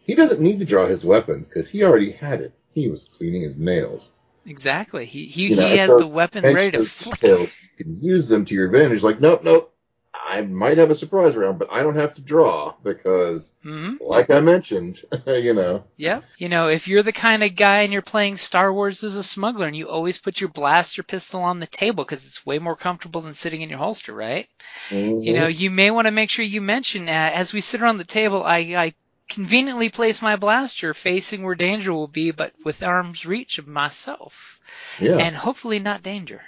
He 0.00 0.14
doesn't 0.14 0.40
need 0.40 0.58
to 0.60 0.64
draw 0.64 0.86
his 0.86 1.04
weapon 1.04 1.44
because 1.44 1.68
he 1.68 1.82
already 1.82 2.12
had 2.12 2.40
it. 2.40 2.52
He 2.74 2.88
was 2.88 3.08
cleaning 3.08 3.42
his 3.42 3.58
nails. 3.58 4.12
Exactly. 4.46 5.06
He 5.06 5.26
he, 5.26 5.48
You 5.48 5.56
know, 5.56 5.68
he 5.68 5.78
has 5.78 5.96
the 5.96 6.06
weapon 6.06 6.44
ready 6.44 6.72
to 6.72 6.84
details. 6.84 7.56
You 7.78 7.84
can 7.84 8.02
use 8.02 8.28
them 8.28 8.44
to 8.44 8.54
your 8.54 8.66
advantage. 8.66 9.02
Like, 9.02 9.20
nope, 9.20 9.42
nope. 9.42 9.73
I 10.14 10.42
might 10.42 10.78
have 10.78 10.90
a 10.90 10.94
surprise 10.94 11.36
round, 11.36 11.58
but 11.58 11.72
I 11.72 11.82
don't 11.82 11.96
have 11.96 12.14
to 12.14 12.22
draw 12.22 12.74
because, 12.82 13.52
hmm 13.62 13.96
like 14.00 14.30
I 14.30 14.40
mentioned, 14.40 15.02
you 15.26 15.54
know, 15.54 15.84
Yeah. 15.96 16.22
You 16.38 16.48
know, 16.48 16.68
if 16.68 16.86
you're 16.88 17.02
the 17.02 17.12
kind 17.12 17.42
of 17.42 17.56
guy 17.56 17.82
and 17.82 17.92
you're 17.92 18.02
playing 18.02 18.36
Star 18.36 18.72
Wars 18.72 19.02
as 19.04 19.16
a 19.16 19.22
smuggler 19.24 19.66
and 19.66 19.76
you 19.76 19.88
always 19.88 20.18
put 20.18 20.40
your 20.40 20.48
blaster 20.50 21.02
pistol 21.02 21.42
on 21.42 21.58
the 21.60 21.66
table 21.66 22.04
because 22.04 22.26
it's 22.26 22.46
way 22.46 22.58
more 22.60 22.76
comfortable 22.76 23.20
than 23.20 23.34
sitting 23.34 23.62
in 23.62 23.68
your 23.70 23.78
holster, 23.78 24.12
right? 24.14 24.48
mhm. 24.90 25.24
You 25.24 25.34
know, 25.34 25.46
you 25.48 25.70
may 25.70 25.90
want 25.90 26.06
to 26.06 26.12
make 26.12 26.30
sure 26.30 26.44
you 26.44 26.60
mention 26.60 27.08
uh, 27.08 27.30
as 27.34 27.52
we 27.52 27.60
sit 27.60 27.82
around 27.82 27.98
the 27.98 28.04
table, 28.04 28.44
I, 28.44 28.58
I 28.76 28.94
conveniently 29.28 29.88
place 29.90 30.22
my 30.22 30.36
blaster 30.36 30.94
facing 30.94 31.42
where 31.42 31.54
danger 31.56 31.92
will 31.92 32.08
be, 32.08 32.30
but 32.32 32.54
with 32.64 32.82
arm's 32.82 33.26
reach 33.26 33.58
of 33.58 33.66
myself, 33.68 34.60
yeah. 34.98 35.16
and 35.18 35.36
hopefully 35.36 35.78
not 35.80 36.02
danger. 36.02 36.42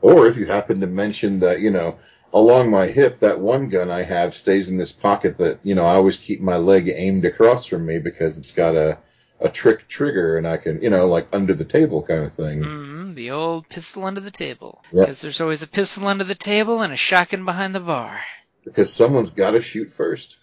Or 0.00 0.26
if 0.26 0.36
you 0.36 0.46
happen 0.46 0.80
to 0.80 0.86
mention 0.86 1.40
that, 1.40 1.60
you 1.60 1.70
know, 1.70 1.98
along 2.32 2.70
my 2.70 2.86
hip, 2.86 3.20
that 3.20 3.40
one 3.40 3.68
gun 3.68 3.90
I 3.90 4.02
have 4.02 4.34
stays 4.34 4.68
in 4.68 4.76
this 4.76 4.92
pocket 4.92 5.38
that, 5.38 5.60
you 5.62 5.74
know, 5.74 5.84
I 5.84 5.94
always 5.94 6.16
keep 6.16 6.40
my 6.40 6.56
leg 6.56 6.88
aimed 6.94 7.24
across 7.24 7.66
from 7.66 7.86
me 7.86 7.98
because 7.98 8.36
it's 8.38 8.52
got 8.52 8.74
a, 8.74 8.98
a 9.40 9.48
trick 9.48 9.88
trigger 9.88 10.36
and 10.38 10.46
I 10.46 10.56
can, 10.56 10.82
you 10.82 10.90
know, 10.90 11.06
like 11.06 11.28
under 11.32 11.54
the 11.54 11.64
table 11.64 12.02
kind 12.02 12.24
of 12.24 12.34
thing. 12.34 12.62
hmm 12.62 13.14
the 13.14 13.30
old 13.30 13.68
pistol 13.68 14.04
under 14.04 14.20
the 14.20 14.30
table, 14.30 14.82
Yep. 14.92 15.06
because 15.06 15.22
there's 15.22 15.40
always 15.40 15.62
a 15.62 15.66
pistol 15.68 16.06
under 16.06 16.24
the 16.24 16.34
table 16.34 16.82
and 16.82 16.92
a 16.92 16.96
shotgun 16.96 17.44
behind 17.46 17.74
the 17.74 17.80
bar. 17.80 18.20
Because 18.64 18.92
someone's 18.92 19.30
got 19.30 19.52
to 19.52 19.62
shoot 19.62 19.92
first. 19.92 20.36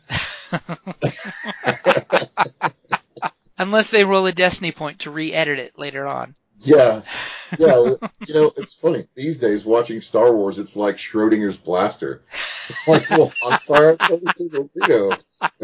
Unless 3.57 3.89
they 3.89 4.03
roll 4.03 4.25
a 4.25 4.31
destiny 4.31 4.71
point 4.71 4.99
to 5.01 5.11
re-edit 5.11 5.59
it 5.59 5.77
later 5.77 6.07
on. 6.07 6.33
Yeah. 6.61 7.01
Yeah. 7.59 7.95
you 8.25 8.33
know, 8.33 8.53
it's 8.57 8.73
funny. 8.73 9.07
These 9.15 9.37
days, 9.37 9.65
watching 9.65 10.01
Star 10.01 10.33
Wars, 10.35 10.57
it's 10.59 10.75
like 10.75 10.97
Schrodinger's 10.97 11.57
blaster. 11.57 12.23
like, 12.87 13.09
well, 13.09 13.31
on 13.43 13.59
fire, 13.59 13.95
torpedo. 13.97 15.17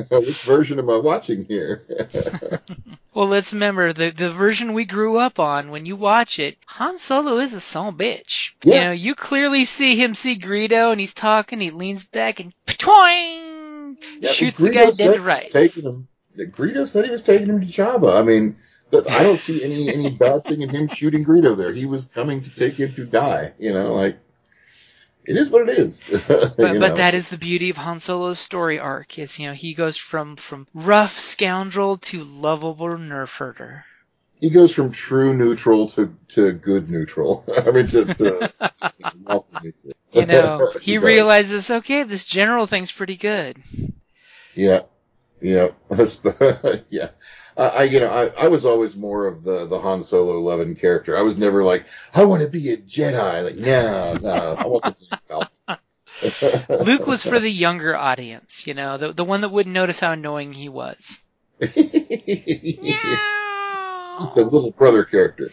Which 0.09 0.43
version 0.43 0.79
am 0.79 0.89
I 0.89 0.97
watching 0.97 1.45
here? 1.45 1.85
Well, 3.11 3.27
let's 3.27 3.53
remember 3.53 3.91
the 3.91 4.11
the 4.11 4.29
version 4.29 4.73
we 4.73 4.85
grew 4.85 5.17
up 5.17 5.39
on. 5.39 5.71
When 5.71 5.85
you 5.85 5.95
watch 5.95 6.37
it, 6.37 6.57
Han 6.67 6.99
Solo 6.99 7.39
is 7.39 7.53
a 7.53 7.59
son 7.59 7.97
bitch. 7.97 8.53
You 8.63 8.81
know, 8.81 8.91
you 8.91 9.15
clearly 9.15 9.65
see 9.65 9.95
him 9.95 10.13
see 10.13 10.37
Greedo, 10.37 10.91
and 10.91 10.99
he's 10.99 11.15
talking. 11.15 11.59
He 11.59 11.71
leans 11.71 12.07
back 12.07 12.39
and 12.39 12.53
Yeah, 14.21 14.31
shoots 14.31 14.57
the 14.57 14.69
guy 14.69 14.91
dead 14.91 15.15
to 15.15 15.21
rights. 15.21 15.51
Taking 15.51 15.83
him. 15.83 16.07
Greedo 16.37 16.87
said 16.87 17.05
he 17.05 17.11
was 17.11 17.23
taking 17.23 17.47
him 17.47 17.59
to 17.59 17.65
Jabba. 17.65 18.17
I 18.17 18.23
mean, 18.23 18.57
but 18.91 19.09
I 19.09 19.23
don't 19.23 19.37
see 19.37 19.63
any 19.63 19.93
any 19.93 20.09
bad 20.09 20.43
thing 20.43 20.61
in 20.61 20.69
him 20.69 20.87
shooting 20.87 21.25
Greedo 21.25 21.55
there. 21.55 21.73
He 21.73 21.85
was 21.85 22.05
coming 22.05 22.41
to 22.41 22.49
take 22.49 22.75
him 22.75 22.93
to 22.93 23.05
die. 23.05 23.53
You 23.59 23.73
know, 23.73 23.93
like 23.93 24.17
it 25.25 25.37
is 25.37 25.49
what 25.49 25.69
it 25.69 25.77
is. 25.77 26.03
But 26.27 26.57
but 26.57 26.73
know? 26.73 26.95
that 26.95 27.13
is 27.13 27.29
the 27.29 27.37
beauty 27.37 27.69
of 27.69 27.77
Han 27.77 27.99
Solo's 27.99 28.39
story 28.39 28.79
arc. 28.79 29.19
Is 29.19 29.39
you 29.39 29.47
know 29.47 29.53
he 29.53 29.73
goes 29.73 29.97
from 29.97 30.35
from 30.35 30.67
rough 30.73 31.19
scoundrel 31.19 31.97
to 31.97 32.23
lovable 32.23 32.87
nerf 32.97 33.37
herder. 33.37 33.85
he 34.39 34.49
goes 34.49 34.73
from 34.73 34.91
true 34.91 35.33
neutral 35.33 35.87
to 35.89 36.15
to 36.29 36.51
good 36.51 36.89
neutral. 36.89 37.45
I 37.57 37.71
mean, 37.71 37.87
to, 37.87 38.05
to, 38.05 38.15
to. 38.15 39.93
You 40.11 40.25
know, 40.25 40.71
he 40.81 40.97
realizes 40.97 41.69
okay, 41.69 42.03
this 42.03 42.25
general 42.25 42.65
thing's 42.65 42.91
pretty 42.91 43.15
good. 43.15 43.57
Yeah, 44.55 44.81
yeah, 45.41 45.69
yeah. 46.89 47.09
I, 47.59 47.67
I, 47.67 47.83
you 47.83 47.99
know, 47.99 48.09
I, 48.09 48.45
I 48.45 48.47
was 48.47 48.63
always 48.63 48.95
more 48.95 49.27
of 49.27 49.43
the 49.43 49.65
the 49.65 49.79
Han 49.79 50.03
Solo 50.03 50.39
loving 50.39 50.75
character. 50.75 51.17
I 51.17 51.21
was 51.21 51.37
never 51.37 51.63
like, 51.63 51.85
I 52.13 52.23
want 52.23 52.41
to 52.41 52.47
be 52.47 52.71
a 52.71 52.77
Jedi. 52.77 53.43
Like, 53.43 53.57
no, 53.57 54.13
no, 54.13 54.55
I 54.57 54.67
want 54.67 54.97
to 54.97 55.19
a. 55.29 55.49
Luke 56.83 57.05
was 57.05 57.23
for 57.23 57.39
the 57.39 57.51
younger 57.51 57.95
audience, 57.95 58.65
you 58.65 58.73
know, 58.73 58.97
the 58.97 59.11
the 59.11 59.25
one 59.25 59.41
that 59.41 59.49
wouldn't 59.49 59.73
notice 59.73 59.99
how 59.99 60.13
annoying 60.13 60.53
he 60.53 60.69
was. 60.69 61.21
He's 61.59 61.73
the 64.33 64.43
little 64.43 64.71
brother 64.71 65.03
character. 65.03 65.49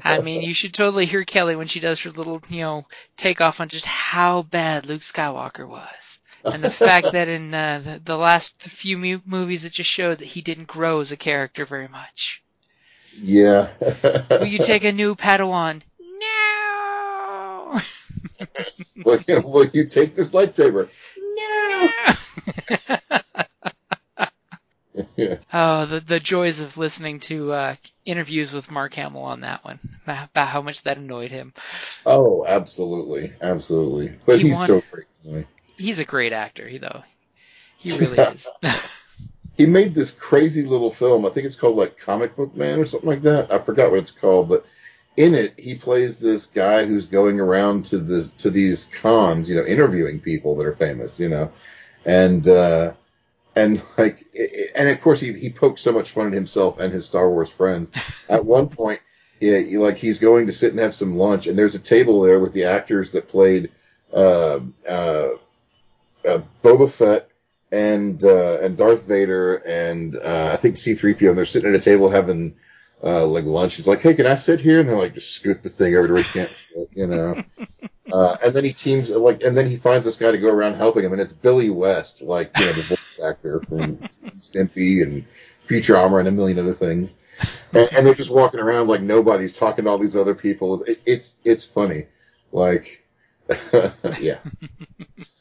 I 0.04 0.20
mean, 0.20 0.42
you 0.42 0.54
should 0.54 0.74
totally 0.74 1.06
hear 1.06 1.24
Kelly 1.24 1.56
when 1.56 1.68
she 1.68 1.80
does 1.80 2.00
her 2.02 2.10
little, 2.10 2.40
you 2.48 2.60
know, 2.60 2.86
takeoff 3.16 3.60
on 3.60 3.68
just 3.68 3.86
how 3.86 4.42
bad 4.42 4.86
Luke 4.86 5.02
Skywalker 5.02 5.68
was. 5.68 6.20
And 6.44 6.62
the 6.62 6.70
fact 6.70 7.12
that 7.12 7.28
in 7.28 7.54
uh, 7.54 7.80
the, 7.84 8.00
the 8.04 8.16
last 8.16 8.60
few 8.62 8.98
mu- 8.98 9.20
movies 9.24 9.64
it 9.64 9.72
just 9.72 9.90
showed 9.90 10.18
that 10.18 10.24
he 10.24 10.40
didn't 10.40 10.68
grow 10.68 11.00
as 11.00 11.12
a 11.12 11.16
character 11.16 11.64
very 11.64 11.88
much. 11.88 12.42
yeah. 13.16 13.68
Will 14.30 14.46
you 14.46 14.58
take 14.58 14.84
a 14.84 14.92
new 14.92 15.14
Padawan? 15.14 15.82
No! 16.00 17.80
will, 19.04 19.20
you, 19.26 19.40
will 19.40 19.66
you 19.66 19.86
take 19.86 20.14
this 20.14 20.30
lightsaber? 20.30 20.88
No. 21.18 21.88
oh, 25.52 25.86
the, 25.86 26.00
the 26.00 26.20
joys 26.20 26.60
of 26.60 26.76
listening 26.76 27.20
to 27.20 27.52
uh, 27.52 27.74
interviews 28.04 28.52
with 28.52 28.70
Mark 28.70 28.94
Hamill 28.94 29.22
on 29.22 29.40
that 29.40 29.64
one, 29.64 29.78
about 30.06 30.48
how 30.48 30.62
much 30.62 30.82
that 30.82 30.98
annoyed 30.98 31.30
him. 31.30 31.52
Oh, 32.04 32.44
absolutely, 32.46 33.32
absolutely. 33.40 34.12
But 34.26 34.40
He 34.40 34.48
he's 34.48 34.66
so 34.66 34.82
great. 34.90 35.46
He's 35.82 35.98
a 35.98 36.04
great 36.04 36.32
actor, 36.32 36.68
he 36.68 36.78
though. 36.78 37.02
He 37.76 37.92
really 37.98 38.18
is. 38.18 38.48
He 39.54 39.66
made 39.66 39.94
this 39.94 40.10
crazy 40.10 40.62
little 40.62 40.90
film. 40.90 41.26
I 41.26 41.28
think 41.28 41.44
it's 41.44 41.56
called 41.56 41.76
like 41.76 41.98
Comic 41.98 42.34
Book 42.36 42.56
Man 42.56 42.80
or 42.80 42.86
something 42.86 43.08
like 43.08 43.20
that. 43.22 43.52
I 43.52 43.58
forgot 43.58 43.90
what 43.90 44.00
it's 44.00 44.10
called, 44.10 44.48
but 44.48 44.64
in 45.18 45.34
it 45.34 45.52
he 45.58 45.74
plays 45.74 46.18
this 46.18 46.46
guy 46.46 46.86
who's 46.86 47.04
going 47.04 47.38
around 47.38 47.84
to 47.86 47.98
the 47.98 48.32
to 48.38 48.50
these 48.50 48.86
cons, 48.86 49.50
you 49.50 49.54
know, 49.54 49.66
interviewing 49.66 50.20
people 50.20 50.56
that 50.56 50.66
are 50.66 50.72
famous, 50.72 51.20
you 51.20 51.28
know, 51.28 51.52
and 52.06 52.48
uh, 52.48 52.94
and 53.54 53.82
like 53.98 54.24
it, 54.32 54.72
and 54.74 54.88
of 54.88 55.00
course 55.02 55.20
he 55.20 55.34
he 55.34 55.50
pokes 55.50 55.82
so 55.82 55.92
much 55.92 56.12
fun 56.12 56.28
at 56.28 56.32
himself 56.32 56.78
and 56.80 56.90
his 56.90 57.04
Star 57.04 57.28
Wars 57.28 57.50
friends. 57.50 57.90
At 58.30 58.44
one 58.44 58.68
point, 58.68 59.00
yeah, 59.38 59.58
he, 59.58 59.76
like 59.76 59.96
he's 59.96 60.18
going 60.18 60.46
to 60.46 60.52
sit 60.52 60.70
and 60.70 60.80
have 60.80 60.94
some 60.94 61.16
lunch, 61.16 61.46
and 61.46 61.58
there's 61.58 61.74
a 61.74 61.78
table 61.78 62.22
there 62.22 62.40
with 62.40 62.54
the 62.54 62.64
actors 62.64 63.12
that 63.12 63.28
played 63.28 63.70
uh, 64.14 64.60
uh, 64.88 65.28
uh, 66.28 66.40
Boba 66.62 66.90
Fett 66.90 67.28
and 67.70 68.22
uh, 68.22 68.58
and 68.60 68.76
Darth 68.76 69.04
Vader 69.04 69.56
and 69.56 70.16
uh, 70.16 70.50
I 70.52 70.56
think 70.56 70.76
C-3PO. 70.76 71.28
And 71.30 71.38
they're 71.38 71.44
sitting 71.44 71.70
at 71.70 71.74
a 71.74 71.82
table 71.82 72.08
having 72.10 72.56
uh, 73.02 73.26
like 73.26 73.44
lunch. 73.44 73.74
He's 73.74 73.88
like, 73.88 74.00
"Hey, 74.00 74.14
can 74.14 74.26
I 74.26 74.36
sit 74.36 74.60
here?" 74.60 74.80
And 74.80 74.88
they're 74.88 74.96
like, 74.96 75.14
"Just 75.14 75.32
scoot 75.32 75.62
the 75.62 75.70
thing 75.70 75.96
over 75.96 76.06
to 76.08 76.14
where 76.14 76.22
you 76.22 76.28
can't 76.28 76.50
sit," 76.50 76.88
you 76.92 77.06
know. 77.06 77.42
Uh, 78.12 78.36
and 78.44 78.52
then 78.52 78.62
he 78.62 78.74
teams 78.74 79.08
like, 79.08 79.42
and 79.42 79.56
then 79.56 79.66
he 79.66 79.76
finds 79.76 80.04
this 80.04 80.16
guy 80.16 80.30
to 80.30 80.36
go 80.36 80.50
around 80.50 80.74
helping 80.74 81.02
him, 81.02 81.12
and 81.12 81.20
it's 81.22 81.32
Billy 81.32 81.70
West, 81.70 82.20
like 82.20 82.50
you 82.58 82.66
know 82.66 82.72
the 82.72 82.82
voice 82.82 83.20
actor 83.24 83.60
from 83.60 83.96
Stimpy 84.38 85.02
and 85.02 85.24
Futurama 85.66 86.18
and 86.18 86.28
a 86.28 86.30
million 86.30 86.58
other 86.58 86.74
things. 86.74 87.14
And, 87.72 87.88
and 87.90 88.06
they're 88.06 88.12
just 88.12 88.28
walking 88.28 88.60
around 88.60 88.88
like 88.88 89.00
nobody's 89.00 89.56
talking 89.56 89.84
to 89.84 89.90
all 89.90 89.98
these 89.98 90.16
other 90.16 90.34
people. 90.34 90.82
It, 90.82 91.00
it's 91.06 91.38
it's 91.44 91.64
funny, 91.64 92.06
like 92.50 93.02
yeah. 94.20 94.38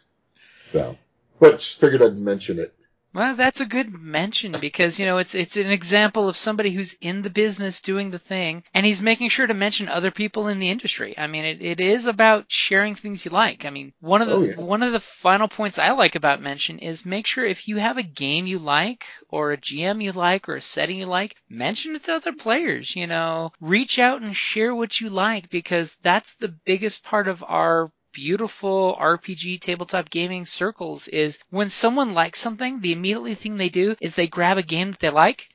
So, 0.72 0.98
but 1.40 1.60
just 1.60 1.80
figured 1.80 2.01
I'd 2.01 2.18
mention 2.18 2.60
it. 2.60 2.74
Well, 3.13 3.36
that's 3.36 3.60
a 3.60 3.66
good 3.66 3.92
mention 3.92 4.54
because 4.62 4.98
you 4.98 5.06
know 5.06 5.18
it's 5.18 5.36
it's 5.36 5.58
an 5.58 5.70
example 5.70 6.30
of 6.30 6.38
somebody 6.38 6.72
who's 6.72 6.94
in 7.01 7.24
the 7.24 7.30
business 7.30 7.82
doing 7.82 8.10
the 8.10 8.20
thing, 8.20 8.63
and 8.74 8.86
he's 8.86 9.01
making 9.01 9.28
sure 9.28 9.46
to 9.46 9.54
mention 9.54 9.90
other 9.90 10.12
people 10.12 10.48
in 10.48 10.60
the 10.60 10.70
industry. 10.70 11.18
I 11.18 11.28
mean, 11.28 11.44
it, 11.44 11.62
it 11.62 11.82
is 11.82 12.06
about 12.06 12.46
sharing 12.48 12.96
things 12.96 13.25
you 13.25 13.32
like. 13.32 13.66
I 13.66 13.70
mean, 13.70 13.92
one 14.00 14.22
of 14.22 14.30
the 14.30 14.36
Oh, 14.36 14.44
yeah. 14.44 14.56
one 14.56 14.82
of 14.82 14.94
the 14.94 15.01
final 15.01 15.50
points 15.50 15.78
I 15.78 15.92
like 15.92 16.16
about 16.16 16.40
mention 16.42 16.80
is 16.80 17.06
make 17.06 17.28
sure 17.28 17.44
if 17.44 17.68
you 17.68 17.75
have 17.75 17.98
a 17.98 18.04
game 18.04 18.48
you 18.48 18.60
like, 18.60 19.06
or 19.28 19.51
a 19.51 19.58
GM 19.58 20.01
you 20.01 20.13
like, 20.13 20.48
or 20.48 20.56
a 20.56 20.62
setting 20.62 20.96
you 20.96 21.06
like, 21.06 21.36
mention 21.50 21.96
it 21.98 22.06
to 22.06 22.16
other 22.16 22.32
players. 22.32 22.96
You 22.96 23.08
know, 23.08 23.51
reach 23.60 24.00
out 24.00 24.22
and 24.22 24.34
share 24.34 24.74
what 24.74 25.01
you 25.01 25.10
like 25.10 25.50
because 25.50 25.98
that's 26.01 26.36
the 26.36 26.48
biggest 26.48 27.04
part 27.04 27.28
of 27.28 27.44
our 27.46 27.92
beautiful 28.12 28.98
RPG 29.00 29.62
tabletop 29.62 30.10
gaming 30.10 30.46
circles 30.46 31.08
is 31.08 31.39
when 31.50 31.70
someone 31.70 32.13
likes 32.13 32.39
something, 32.39 32.82
the 32.82 32.91
immediately 32.91 33.36
thing 33.36 33.58
they 33.58 33.70
do 33.70 33.96
is 34.00 34.15
they 34.15 34.27
grab 34.27 34.58
a 34.58 34.63
game 34.63 34.91
that 34.91 35.00
they 35.00 35.10
like. 35.10 35.50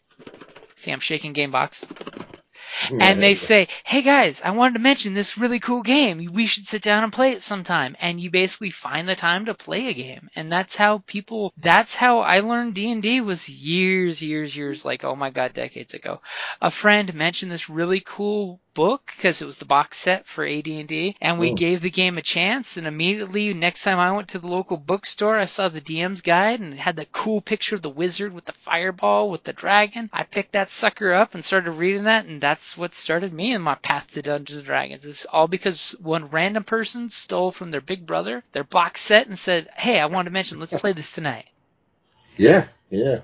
See, 0.75 0.93
I'm 0.93 1.01
shaking 1.01 1.33
game 1.33 1.51
box. 1.51 1.87
And 2.91 3.23
they 3.23 3.35
say, 3.35 3.69
hey 3.85 4.03
guys, 4.03 4.43
I 4.43 4.51
wanted 4.51 4.75
to 4.75 4.81
mention 4.81 5.15
this 5.15 5.39
really 5.39 5.61
cool 5.61 5.83
game. 5.83 6.29
We 6.33 6.47
should 6.47 6.67
sit 6.67 6.83
down 6.83 7.05
and 7.05 7.13
play 7.13 7.33
it 7.33 7.43
sometime. 7.43 7.97
And 8.01 8.21
you 8.21 8.31
basically 8.31 8.71
find 8.71 9.09
the 9.09 9.15
time 9.15 9.47
to 9.47 9.55
play 9.55 9.87
a 9.87 9.95
game. 9.95 10.29
And 10.37 10.53
that's 10.53 10.77
how 10.77 10.99
people, 11.07 11.53
that's 11.57 11.95
how 11.95 12.21
I 12.21 12.41
learned 12.41 12.75
D&D 12.75 13.21
was 13.23 13.49
years, 13.49 14.23
years, 14.23 14.57
years, 14.57 14.85
like, 14.85 15.05
oh 15.05 15.17
my 15.17 15.31
god, 15.31 15.55
decades 15.55 15.95
ago. 15.95 16.21
A 16.61 16.71
friend 16.71 17.13
mentioned 17.15 17.51
this 17.51 17.71
really 17.71 18.01
cool 18.01 18.61
book 18.77 19.11
because 19.17 19.41
it 19.41 19.47
was 19.47 19.57
the 19.57 19.65
box 19.65 19.97
set 19.97 20.27
for 20.27 20.45
AD&D, 20.45 21.17
and 21.21 21.39
we 21.41 21.55
gave 21.55 21.81
the 21.81 21.91
game 21.91 22.19
a 22.19 22.23
chance. 22.23 22.77
And 22.77 22.87
immediately, 22.87 23.55
next 23.55 23.83
time 23.83 23.99
I 23.99 24.13
went 24.13 24.29
to 24.29 24.39
the 24.39 24.47
local 24.47 24.77
bookstore, 24.77 25.39
I 25.39 25.47
saw 25.47 25.69
the 25.69 25.81
DM's 25.81 26.21
guide 26.21 26.61
and 26.61 26.75
it 26.75 26.79
had 26.79 26.97
the 26.97 27.07
cool 27.07 27.41
picture 27.41 27.75
of 27.75 27.83
the 27.83 27.89
wizard 27.89 28.35
with 28.35 28.45
the 28.45 28.53
fireball 28.53 29.31
with 29.31 29.45
the 29.45 29.55
dragon. 29.55 30.11
I 30.13 30.25
picked 30.25 30.53
that 30.53 30.69
sucker 30.69 31.15
up 31.15 31.35
and 31.35 31.45
started 31.45 31.73
reading 31.73 32.05
that, 32.05 32.27
and 32.27 32.41
that's 32.41 32.77
what 32.77 32.95
started 32.95 33.33
me 33.33 33.55
in 33.55 33.63
my 33.63 33.77
path 33.77 34.13
to 34.13 34.23
Dungeons 34.23 34.59
and 34.59 34.67
Dragons. 34.67 35.07
It's 35.07 35.25
all 35.25 35.49
because 35.49 35.93
one 35.93 36.29
random 36.29 36.63
person 36.63 37.09
stole 37.09 37.51
from 37.51 37.71
their 37.71 37.81
big 37.81 38.07
brother 38.07 38.45
their 38.53 38.65
box 38.65 39.01
set 39.01 39.27
and 39.27 39.39
said, 39.39 39.71
"Hey, 39.75 39.99
I 39.99 40.07
want 40.07 40.27
to 40.27 40.33
mention, 40.33 40.61
let's 40.61 40.79
play 40.79 40.93
this 40.93 41.15
tonight." 41.15 41.47
Yeah, 42.37 42.67
yeah. 42.91 43.21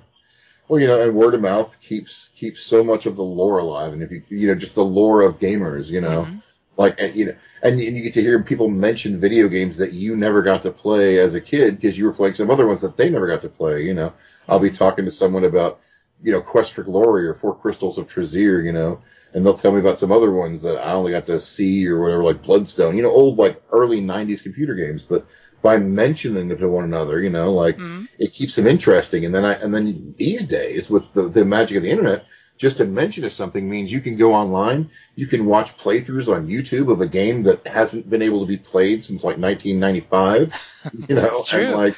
Well, 0.73 0.81
you 0.81 0.87
know, 0.87 1.03
and 1.03 1.15
word 1.15 1.35
of 1.35 1.43
mouth 1.43 1.79
keeps 1.83 2.31
keeps 2.35 2.63
so 2.63 2.83
much 2.83 3.05
of 3.05 3.15
the 3.15 3.23
lore 3.23 3.59
alive, 3.59 3.93
and 3.93 4.03
if 4.03 4.11
you 4.11 4.23
you 4.31 4.47
know 4.47 4.55
just 4.55 4.75
the 4.75 4.83
lore 4.83 5.21
of 5.21 5.39
gamers, 5.39 5.91
you 5.91 6.01
know, 6.01 6.23
Mhm. 6.25 6.43
like 6.79 6.99
and, 6.99 7.15
you 7.15 7.27
know, 7.27 7.35
and, 7.63 7.79
and 7.79 7.95
you 7.95 8.03
get 8.03 8.15
to 8.15 8.23
hear 8.23 8.43
people 8.43 8.69
mention 8.69 9.21
video 9.21 9.49
games 9.49 9.77
that 9.77 9.93
you 9.93 10.17
never 10.17 10.41
got 10.41 10.63
to 10.63 10.71
play 10.71 11.19
as 11.19 11.35
a 11.35 11.43
kid 11.43 11.79
because 11.79 11.99
you 11.99 12.07
were 12.07 12.13
playing 12.15 12.37
some 12.37 12.51
other 12.51 12.67
ones 12.67 12.81
that 12.81 12.97
they 12.97 13.11
never 13.11 13.27
got 13.27 13.43
to 13.43 13.51
play. 13.51 13.85
You 13.85 13.93
know, 13.93 14.15
I'll 14.49 14.59
be 14.59 14.71
talking 14.71 15.05
to 15.05 15.11
someone 15.11 15.45
about 15.45 15.81
you 16.23 16.33
know 16.33 16.41
Quest 16.41 16.73
for 16.73 16.85
Glory 16.85 17.27
or 17.27 17.35
Four 17.35 17.55
Crystals 17.55 17.99
of 17.99 18.09
Trazere, 18.09 18.65
you 18.65 18.73
know, 18.73 18.99
and 19.35 19.45
they'll 19.45 19.53
tell 19.53 19.73
me 19.73 19.81
about 19.81 19.99
some 19.99 20.11
other 20.11 20.33
ones 20.33 20.63
that 20.63 20.79
I 20.79 20.95
only 20.95 21.13
got 21.13 21.27
to 21.27 21.39
see 21.39 21.87
or 21.87 22.01
whatever, 22.01 22.25
like 22.25 22.41
Bloodstone, 22.43 22.97
you 22.97 23.03
know, 23.03 23.13
old 23.13 23.37
like 23.37 23.63
early 23.73 24.01
'90s 24.01 24.41
computer 24.41 24.75
games, 24.75 25.03
but 25.03 25.27
by 25.63 25.79
mentioning 25.79 26.51
it 26.51 26.57
to 26.59 26.69
one 26.69 26.85
another, 26.85 27.21
you 27.21 27.31
know, 27.31 27.53
like 27.53 27.79
Mhm. 27.79 28.09
it 28.19 28.33
keeps 28.33 28.57
them 28.57 28.67
interesting. 28.67 29.25
And 29.25 29.35
then 29.35 29.45
I, 29.45 29.55
and 29.55 29.73
then 29.73 30.15
these 30.19 30.47
days 30.47 30.91
with 30.91 31.13
the, 31.15 31.29
the 31.29 31.45
magic 31.45 31.77
of 31.77 31.83
the 31.83 31.91
internet, 31.91 32.25
just 32.59 32.77
to 32.79 32.85
mention 32.85 33.25
of 33.25 33.33
something 33.33 33.69
means 33.69 33.91
you 33.91 34.01
can 34.01 34.17
go 34.17 34.35
online, 34.35 34.91
you 35.17 35.27
can 35.27 35.47
watch 35.47 35.77
playthroughs 35.77 36.33
on 36.33 36.49
YouTube 36.49 36.93
of 36.93 37.01
a 37.01 37.07
game 37.07 37.43
that 37.45 37.67
hasn't 37.67 38.09
been 38.11 38.23
able 38.23 38.41
to 38.41 38.47
be 38.47 38.57
played 38.59 39.05
since 39.05 39.25
like 39.25 39.39
1995, 39.39 40.53
you 41.09 41.15
know, 41.15 41.43
and 41.53 41.73
like, 41.75 41.97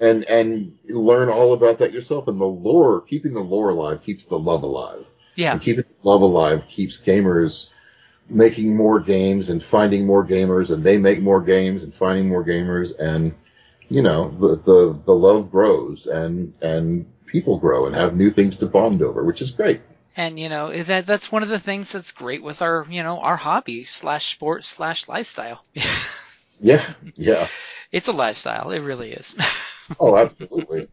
and, 0.00 0.24
and 0.24 0.78
learn 0.88 1.28
all 1.28 1.52
about 1.54 1.78
that 1.78 1.92
yourself. 1.92 2.28
And 2.28 2.40
the 2.40 2.44
lore, 2.44 3.00
keeping 3.00 3.34
the 3.34 3.40
lore 3.40 3.70
alive 3.70 4.02
keeps 4.02 4.26
the 4.26 4.38
love 4.38 4.62
alive. 4.62 5.06
Yeah. 5.34 5.52
And 5.52 5.60
keeping 5.60 5.84
the 5.84 6.08
love 6.08 6.22
alive 6.22 6.64
keeps 6.68 6.98
gamers 6.98 7.66
making 8.28 8.76
more 8.76 9.00
games 9.00 9.48
and 9.48 9.62
finding 9.62 10.06
more 10.06 10.26
gamers 10.26 10.70
and 10.70 10.84
they 10.84 10.98
make 10.98 11.20
more 11.20 11.40
games 11.40 11.82
and 11.82 11.94
finding 11.94 12.28
more 12.28 12.44
gamers 12.44 12.92
and 12.98 13.34
you 13.88 14.02
know 14.02 14.28
the 14.30 14.56
the, 14.56 15.00
the 15.04 15.14
love 15.14 15.50
grows 15.50 16.06
and 16.06 16.52
and 16.60 17.06
people 17.26 17.58
grow 17.58 17.86
and 17.86 17.94
have 17.94 18.16
new 18.16 18.30
things 18.30 18.56
to 18.58 18.66
bond 18.66 19.02
over 19.02 19.24
which 19.24 19.40
is 19.42 19.50
great 19.50 19.80
And 20.16 20.38
you 20.38 20.48
know 20.48 20.82
that 20.82 21.06
that's 21.06 21.30
one 21.32 21.42
of 21.42 21.48
the 21.48 21.60
things 21.60 21.92
that's 21.92 22.12
great 22.12 22.42
with 22.42 22.60
our 22.62 22.86
you 22.90 23.02
know 23.02 23.20
our 23.20 23.36
hobby 23.36 23.84
slash 23.84 24.32
sport 24.34 24.64
slash 24.64 25.08
lifestyle. 25.08 25.64
yeah 26.60 26.84
yeah 27.16 27.46
it's 27.92 28.08
a 28.08 28.12
lifestyle. 28.12 28.70
It 28.70 28.80
really 28.80 29.12
is. 29.12 29.36
oh 30.00 30.16
absolutely 30.16 30.88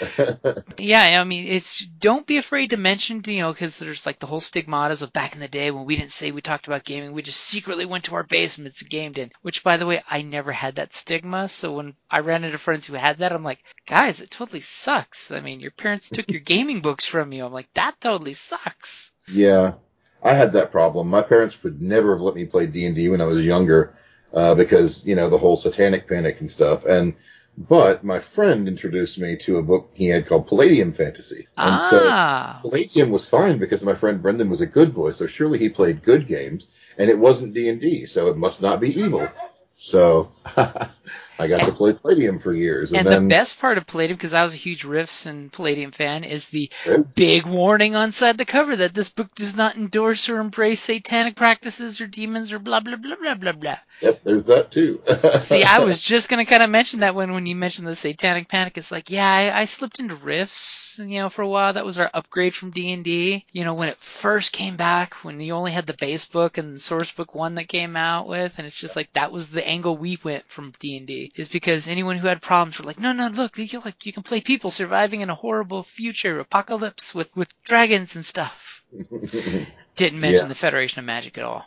yeah, 0.78 1.20
I 1.20 1.24
mean, 1.24 1.46
it's 1.46 1.78
don't 1.78 2.26
be 2.26 2.38
afraid 2.38 2.70
to 2.70 2.76
mention, 2.76 3.22
you 3.26 3.40
know, 3.40 3.52
because 3.52 3.78
there's 3.78 4.06
like 4.06 4.18
the 4.18 4.26
whole 4.26 4.40
stigmatas 4.40 5.02
of 5.02 5.12
back 5.12 5.34
in 5.34 5.40
the 5.40 5.48
day 5.48 5.70
when 5.70 5.84
we 5.84 5.96
didn't 5.96 6.10
say 6.10 6.30
we 6.32 6.40
talked 6.40 6.66
about 6.66 6.84
gaming, 6.84 7.12
we 7.12 7.22
just 7.22 7.40
secretly 7.40 7.84
went 7.86 8.04
to 8.04 8.14
our 8.16 8.24
basements 8.24 8.82
and 8.82 8.90
gamed 8.90 9.18
in. 9.18 9.30
Which, 9.42 9.62
by 9.62 9.76
the 9.76 9.86
way, 9.86 10.02
I 10.08 10.22
never 10.22 10.52
had 10.52 10.76
that 10.76 10.94
stigma. 10.94 11.48
So 11.48 11.74
when 11.74 11.94
I 12.10 12.20
ran 12.20 12.44
into 12.44 12.58
friends 12.58 12.86
who 12.86 12.94
had 12.94 13.18
that, 13.18 13.32
I'm 13.32 13.44
like, 13.44 13.62
guys, 13.86 14.20
it 14.20 14.30
totally 14.30 14.60
sucks. 14.60 15.30
I 15.30 15.40
mean, 15.40 15.60
your 15.60 15.70
parents 15.70 16.10
took 16.10 16.30
your 16.30 16.40
gaming 16.40 16.80
books 16.80 17.04
from 17.04 17.32
you. 17.32 17.44
I'm 17.44 17.52
like, 17.52 17.72
that 17.74 18.00
totally 18.00 18.34
sucks. 18.34 19.12
yeah 19.32 19.74
i 20.22 20.32
had 20.34 20.52
that 20.52 20.70
problem 20.72 21.08
my 21.08 21.22
parents 21.22 21.62
would 21.62 21.80
never 21.80 22.12
have 22.12 22.20
let 22.20 22.34
me 22.34 22.44
play 22.44 22.66
d&d 22.66 23.08
when 23.08 23.20
i 23.20 23.24
was 23.24 23.44
younger 23.44 23.94
uh, 24.32 24.54
because 24.54 25.04
you 25.06 25.14
know 25.14 25.30
the 25.30 25.38
whole 25.38 25.56
satanic 25.56 26.08
panic 26.08 26.40
and 26.40 26.50
stuff 26.50 26.84
and 26.84 27.14
but 27.56 28.02
my 28.04 28.18
friend 28.18 28.66
introduced 28.66 29.18
me 29.18 29.36
to 29.36 29.58
a 29.58 29.62
book 29.62 29.90
he 29.94 30.06
had 30.06 30.26
called 30.26 30.46
palladium 30.46 30.92
fantasy 30.92 31.46
and 31.56 31.80
so 31.80 32.00
ah, 32.02 32.58
Palladium 32.64 33.10
was 33.10 33.28
fine 33.28 33.58
because 33.58 33.82
my 33.82 33.94
friend 33.94 34.22
Brendan 34.22 34.48
was 34.48 34.62
a 34.62 34.66
good 34.66 34.94
boy, 34.94 35.10
so 35.10 35.26
surely 35.26 35.58
he 35.58 35.68
played 35.68 36.02
good 36.02 36.26
games, 36.26 36.68
and 36.96 37.10
it 37.10 37.18
wasn't 37.18 37.52
D 37.52 37.68
and 37.68 37.78
D, 37.78 38.06
so 38.06 38.28
it 38.28 38.38
must 38.38 38.62
not 38.62 38.80
be 38.80 38.98
evil. 38.98 39.28
So 39.74 40.32
I 41.38 41.48
got 41.48 41.62
to 41.62 41.72
play 41.72 41.92
Palladium 41.92 42.38
for 42.38 42.52
years, 42.52 42.90
and, 42.90 43.00
and 43.00 43.08
then 43.08 43.22
the 43.24 43.28
best 43.28 43.60
part 43.60 43.76
of 43.76 43.86
Palladium, 43.86 44.16
because 44.16 44.34
I 44.34 44.42
was 44.42 44.54
a 44.54 44.58
huge 44.58 44.84
Rifts 44.84 45.26
and 45.26 45.52
Palladium 45.52 45.90
fan, 45.90 46.22
is 46.24 46.48
the 46.48 46.70
big 47.16 47.44
warning 47.46 47.96
on 47.96 48.12
side 48.12 48.38
the 48.38 48.44
cover 48.44 48.76
that 48.76 48.94
this 48.94 49.08
book 49.08 49.34
does 49.34 49.56
not 49.56 49.76
endorse 49.76 50.28
or 50.28 50.38
embrace 50.38 50.80
satanic 50.80 51.34
practices 51.34 52.00
or 52.00 52.06
demons 52.06 52.52
or 52.52 52.58
blah 52.58 52.80
blah 52.80 52.96
blah 52.96 53.16
blah 53.16 53.34
blah 53.34 53.52
blah. 53.52 53.78
yep, 54.00 54.22
there's 54.22 54.46
that 54.46 54.70
too. 54.70 55.00
See, 55.40 55.64
I 55.64 55.80
was 55.80 56.00
just 56.00 56.28
gonna 56.28 56.44
kind 56.44 56.62
of 56.62 56.70
mention 56.70 57.00
that 57.00 57.14
when 57.14 57.32
when 57.32 57.46
you 57.46 57.56
mentioned 57.56 57.88
the 57.88 57.94
satanic 57.94 58.48
panic, 58.48 58.78
it's 58.78 58.92
like, 58.92 59.10
yeah, 59.10 59.28
I, 59.28 59.60
I 59.60 59.64
slipped 59.64 59.98
into 59.98 60.14
Rifts, 60.14 61.00
you 61.02 61.20
know, 61.20 61.28
for 61.28 61.42
a 61.42 61.48
while. 61.48 61.72
That 61.72 61.86
was 61.86 61.98
our 61.98 62.10
upgrade 62.14 62.54
from 62.54 62.70
D 62.70 62.92
and 62.92 63.04
D. 63.04 63.44
You 63.52 63.64
know, 63.64 63.74
when 63.74 63.88
it 63.88 63.98
first 63.98 64.52
came 64.52 64.76
back, 64.76 65.14
when 65.24 65.40
you 65.40 65.54
only 65.54 65.72
had 65.72 65.86
the 65.86 65.94
base 65.94 66.24
book 66.24 66.58
and 66.58 66.74
the 66.74 66.78
source 66.78 67.10
book 67.12 67.34
one 67.34 67.56
that 67.56 67.68
came 67.68 67.96
out 67.96 68.28
with, 68.28 68.58
and 68.58 68.66
it's 68.66 68.78
just 68.78 68.96
like 68.96 69.12
that 69.14 69.32
was 69.32 69.48
the 69.48 69.66
angle 69.66 69.96
we 69.96 70.18
went 70.22 70.46
from 70.46 70.72
D 70.78 70.96
and 70.96 71.06
D, 71.06 71.23
is 71.36 71.48
because 71.48 71.88
anyone 71.88 72.16
who 72.16 72.28
had 72.28 72.42
problems 72.42 72.78
were 72.78 72.84
like, 72.84 72.98
no, 72.98 73.12
no, 73.12 73.28
look, 73.28 73.58
you 73.58 73.80
like 73.80 74.04
you 74.06 74.12
can 74.12 74.22
play 74.22 74.40
people 74.40 74.70
surviving 74.70 75.20
in 75.20 75.30
a 75.30 75.34
horrible 75.34 75.82
future 75.82 76.38
apocalypse 76.38 77.14
with 77.14 77.34
with 77.36 77.48
dragons 77.64 78.16
and 78.16 78.24
stuff. 78.24 78.84
Didn't 79.96 80.20
mention 80.20 80.46
Yeah. 80.46 80.48
the 80.48 80.54
Federation 80.54 80.98
of 81.00 81.04
Magic 81.06 81.38
at 81.38 81.44
all. 81.44 81.64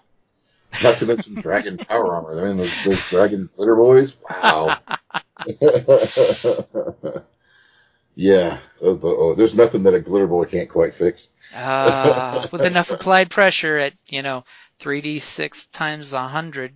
Not 0.84 0.98
to 0.98 1.06
mention 1.06 1.36
dragon 1.41 1.78
power 1.78 2.13
armor. 2.13 2.41
I 2.41 2.48
mean, 2.48 2.58
those, 2.58 2.74
those 2.84 3.10
dragon 3.10 3.50
glitter 3.56 3.76
boys. 3.76 4.15
Wow. 4.30 4.78
yeah. 8.15 8.60
Oh, 8.82 9.00
oh, 9.04 9.36
there's 9.36 9.54
nothing 9.56 9.84
that 9.84 9.93
a 9.93 10.00
glitter 10.00 10.28
boy 10.28 10.46
can't 10.46 10.70
quite 10.70 10.93
fix. 10.93 11.30
Uh, 11.54 12.48
with 12.52 12.62
enough 12.62 12.91
applied 12.91 13.30
pressure 13.30 13.78
at, 13.78 13.93
you 14.10 14.22
know, 14.22 14.43
3d6 14.80 15.72
times 15.72 16.13
100. 16.13 16.74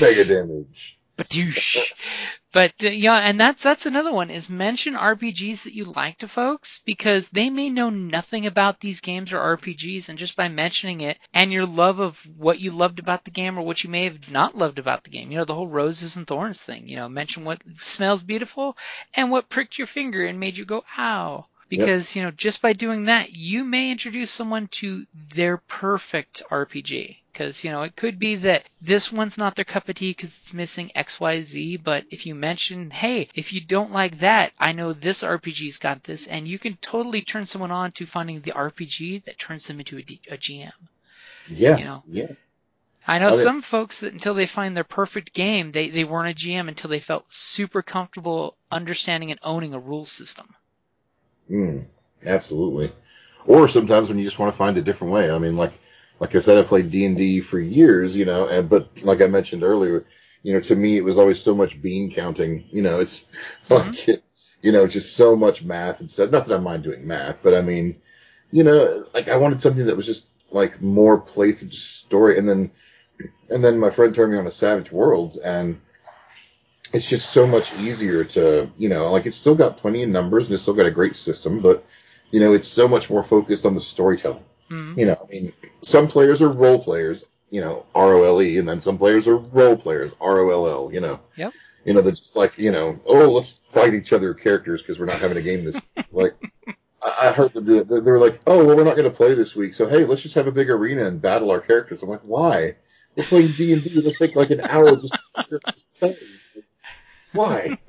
Mega 0.00 0.24
damage. 0.24 0.98
Badoosh. 1.16 1.92
But 2.52 2.84
uh, 2.84 2.88
yeah, 2.90 3.16
and 3.16 3.38
that's 3.38 3.62
that's 3.62 3.86
another 3.86 4.12
one 4.12 4.30
is 4.30 4.48
mention 4.50 4.94
RPGs 4.94 5.62
that 5.62 5.74
you 5.74 5.84
like 5.84 6.18
to 6.18 6.28
folks 6.28 6.80
because 6.84 7.28
they 7.28 7.50
may 7.50 7.70
know 7.70 7.90
nothing 7.90 8.46
about 8.46 8.80
these 8.80 9.00
games 9.00 9.32
or 9.32 9.56
RPGs, 9.56 10.08
and 10.08 10.18
just 10.18 10.34
by 10.34 10.48
mentioning 10.48 11.00
it 11.00 11.18
and 11.32 11.52
your 11.52 11.66
love 11.66 12.00
of 12.00 12.18
what 12.36 12.58
you 12.58 12.72
loved 12.72 12.98
about 12.98 13.24
the 13.24 13.30
game 13.30 13.58
or 13.58 13.62
what 13.62 13.84
you 13.84 13.90
may 13.90 14.04
have 14.04 14.30
not 14.32 14.56
loved 14.56 14.78
about 14.78 15.04
the 15.04 15.10
game, 15.10 15.30
you 15.30 15.38
know, 15.38 15.44
the 15.44 15.54
whole 15.54 15.68
roses 15.68 16.16
and 16.16 16.26
thorns 16.26 16.60
thing. 16.60 16.88
You 16.88 16.96
know, 16.96 17.08
mention 17.08 17.44
what 17.44 17.62
smells 17.80 18.22
beautiful 18.22 18.76
and 19.14 19.30
what 19.30 19.48
pricked 19.48 19.78
your 19.78 19.86
finger 19.86 20.24
and 20.26 20.40
made 20.40 20.56
you 20.56 20.64
go 20.64 20.84
ow. 20.98 21.46
Because 21.68 22.14
you 22.14 22.22
know, 22.22 22.30
just 22.30 22.60
by 22.60 22.72
doing 22.72 23.04
that, 23.04 23.36
you 23.36 23.64
may 23.64 23.90
introduce 23.90 24.30
someone 24.30 24.68
to 24.68 25.06
their 25.12 25.58
perfect 25.58 26.42
RPG. 26.50 27.18
Because 27.34 27.64
you 27.64 27.72
know, 27.72 27.82
it 27.82 27.96
could 27.96 28.18
be 28.18 28.36
that 28.36 28.64
this 28.80 29.10
one's 29.10 29.36
not 29.36 29.56
their 29.56 29.64
cup 29.64 29.88
of 29.88 29.96
tea 29.96 30.10
because 30.12 30.38
it's 30.38 30.54
missing 30.54 30.92
X, 30.94 31.18
Y, 31.18 31.40
Z. 31.40 31.78
But 31.78 32.04
if 32.10 32.24
you 32.26 32.34
mention, 32.34 32.90
hey, 32.90 33.28
if 33.34 33.52
you 33.52 33.60
don't 33.60 33.92
like 33.92 34.20
that, 34.20 34.52
I 34.58 34.72
know 34.72 34.92
this 34.92 35.24
RPG's 35.24 35.78
got 35.78 36.04
this, 36.04 36.28
and 36.28 36.46
you 36.46 36.58
can 36.58 36.76
totally 36.76 37.22
turn 37.22 37.44
someone 37.44 37.72
on 37.72 37.90
to 37.92 38.06
finding 38.06 38.40
the 38.40 38.52
RPG 38.52 39.24
that 39.24 39.38
turns 39.38 39.66
them 39.66 39.80
into 39.80 39.98
a, 39.98 40.02
D- 40.02 40.20
a 40.30 40.36
GM. 40.36 40.72
Yeah. 41.48 41.76
You 41.76 41.84
know. 41.84 42.02
Yeah. 42.08 42.28
I 43.06 43.18
know 43.18 43.32
some 43.32 43.60
folks 43.60 44.00
that 44.00 44.14
until 44.14 44.32
they 44.32 44.46
find 44.46 44.74
their 44.74 44.84
perfect 44.84 45.34
game, 45.34 45.72
they, 45.72 45.90
they 45.90 46.04
weren't 46.04 46.30
a 46.30 46.34
GM 46.34 46.68
until 46.68 46.88
they 46.88 47.00
felt 47.00 47.26
super 47.28 47.82
comfortable 47.82 48.56
understanding 48.70 49.30
and 49.30 49.40
owning 49.42 49.74
a 49.74 49.78
rules 49.78 50.10
system. 50.10 50.54
Mm, 51.50 51.84
absolutely. 52.24 52.88
Or 53.46 53.68
sometimes 53.68 54.08
when 54.08 54.18
you 54.18 54.24
just 54.24 54.38
want 54.38 54.52
to 54.52 54.56
find 54.56 54.78
a 54.78 54.82
different 54.82 55.12
way. 55.12 55.30
I 55.30 55.38
mean, 55.38 55.54
like 55.54 55.72
like 56.20 56.34
I 56.34 56.38
said, 56.38 56.58
I 56.58 56.66
played 56.66 56.90
D 56.90 57.04
and 57.04 57.16
D 57.16 57.40
for 57.40 57.58
years, 57.58 58.14
you 58.14 58.24
know, 58.24 58.48
and 58.48 58.68
but 58.68 59.02
like 59.02 59.20
I 59.20 59.26
mentioned 59.26 59.62
earlier, 59.62 60.06
you 60.42 60.52
know, 60.52 60.60
to 60.60 60.76
me 60.76 60.96
it 60.96 61.04
was 61.04 61.18
always 61.18 61.40
so 61.40 61.54
much 61.54 61.80
bean 61.80 62.10
counting. 62.10 62.64
You 62.70 62.82
know, 62.82 63.00
it's 63.00 63.26
mm-hmm. 63.68 63.74
like 63.74 64.22
you 64.62 64.72
know, 64.72 64.86
just 64.86 65.16
so 65.16 65.36
much 65.36 65.62
math 65.62 66.00
and 66.00 66.10
stuff. 66.10 66.30
Not 66.30 66.46
that 66.46 66.54
I 66.54 66.58
mind 66.58 66.84
doing 66.84 67.06
math, 67.06 67.38
but 67.42 67.54
I 67.54 67.60
mean, 67.60 68.00
you 68.50 68.64
know, 68.64 69.06
like 69.12 69.28
I 69.28 69.36
wanted 69.36 69.60
something 69.60 69.86
that 69.86 69.96
was 69.96 70.06
just 70.06 70.26
like 70.50 70.80
more 70.80 71.20
playthrough 71.20 71.72
story, 71.72 72.38
and 72.38 72.48
then 72.48 72.70
and 73.50 73.62
then 73.62 73.78
my 73.78 73.90
friend 73.90 74.14
turned 74.14 74.32
me 74.32 74.38
on 74.38 74.44
to 74.44 74.50
Savage 74.50 74.90
Worlds, 74.90 75.36
and 75.36 75.80
it's 76.94 77.08
just 77.08 77.30
so 77.30 77.46
much 77.46 77.74
easier 77.80 78.22
to, 78.22 78.70
you 78.78 78.88
know, 78.88 79.10
like 79.10 79.26
it's 79.26 79.36
still 79.36 79.56
got 79.56 79.76
plenty 79.76 80.04
of 80.04 80.08
numbers 80.08 80.46
and 80.46 80.54
it's 80.54 80.62
still 80.62 80.74
got 80.74 80.86
a 80.86 80.92
great 80.92 81.16
system, 81.16 81.60
but 81.60 81.84
you 82.30 82.38
know, 82.38 82.52
it's 82.52 82.68
so 82.68 82.86
much 82.86 83.10
more 83.10 83.22
focused 83.22 83.66
on 83.66 83.74
the 83.74 83.80
storytelling. 83.80 84.44
Mhm. 84.70 84.98
You 84.98 85.06
know, 85.06 85.18
I 85.22 85.30
mean, 85.30 85.52
some 85.82 86.08
players 86.08 86.40
are 86.42 86.48
role 86.48 86.82
players, 86.82 87.24
you 87.50 87.60
know, 87.60 87.86
R 87.94 88.14
O 88.14 88.22
L 88.24 88.42
E, 88.42 88.58
and 88.58 88.68
then 88.68 88.80
some 88.80 88.98
players 88.98 89.26
are 89.28 89.36
role 89.36 89.76
players, 89.76 90.12
R 90.20 90.40
O 90.40 90.50
L 90.50 90.66
L. 90.66 90.90
You 90.92 91.00
know. 91.00 91.20
Yep. 91.36 91.52
You 91.84 91.92
know, 91.92 92.00
they're 92.00 92.12
just 92.12 92.34
like, 92.34 92.56
you 92.56 92.72
know, 92.72 92.98
oh, 93.06 93.30
let's 93.30 93.60
fight 93.70 93.92
each 93.92 94.14
other 94.14 94.32
characters 94.32 94.80
because 94.80 94.98
we're 94.98 95.04
not 95.04 95.20
having 95.20 95.36
a 95.36 95.42
game 95.42 95.66
this. 95.66 95.76
like, 96.12 96.34
I 97.20 97.32
heard 97.32 97.52
them 97.52 97.66
do 97.66 97.78
it. 97.80 97.88
They 97.88 98.00
were 98.00 98.18
like, 98.18 98.40
"Oh, 98.46 98.64
well, 98.64 98.76
we're 98.76 98.84
not 98.84 98.96
going 98.96 99.10
to 99.10 99.14
play 99.14 99.34
this 99.34 99.54
week, 99.54 99.74
so 99.74 99.86
hey, 99.86 100.04
let's 100.04 100.22
just 100.22 100.34
have 100.36 100.46
a 100.46 100.52
big 100.52 100.70
arena 100.70 101.04
and 101.04 101.20
battle 101.20 101.50
our 101.50 101.60
characters." 101.60 102.02
I'm 102.02 102.08
like, 102.08 102.22
"Why? 102.22 102.76
We're 103.16 103.24
playing 103.24 103.52
D 103.56 103.72
and 103.74 103.84
D. 103.84 103.98
It'll 103.98 104.12
take 104.12 104.34
like 104.36 104.50
an 104.50 104.62
hour 104.62 104.96
just 104.96 105.12
to 105.12 105.42
figure 105.42 105.60
out 105.66 105.74
the 105.74 105.80
spells. 105.80 106.16
Why?" 107.32 107.78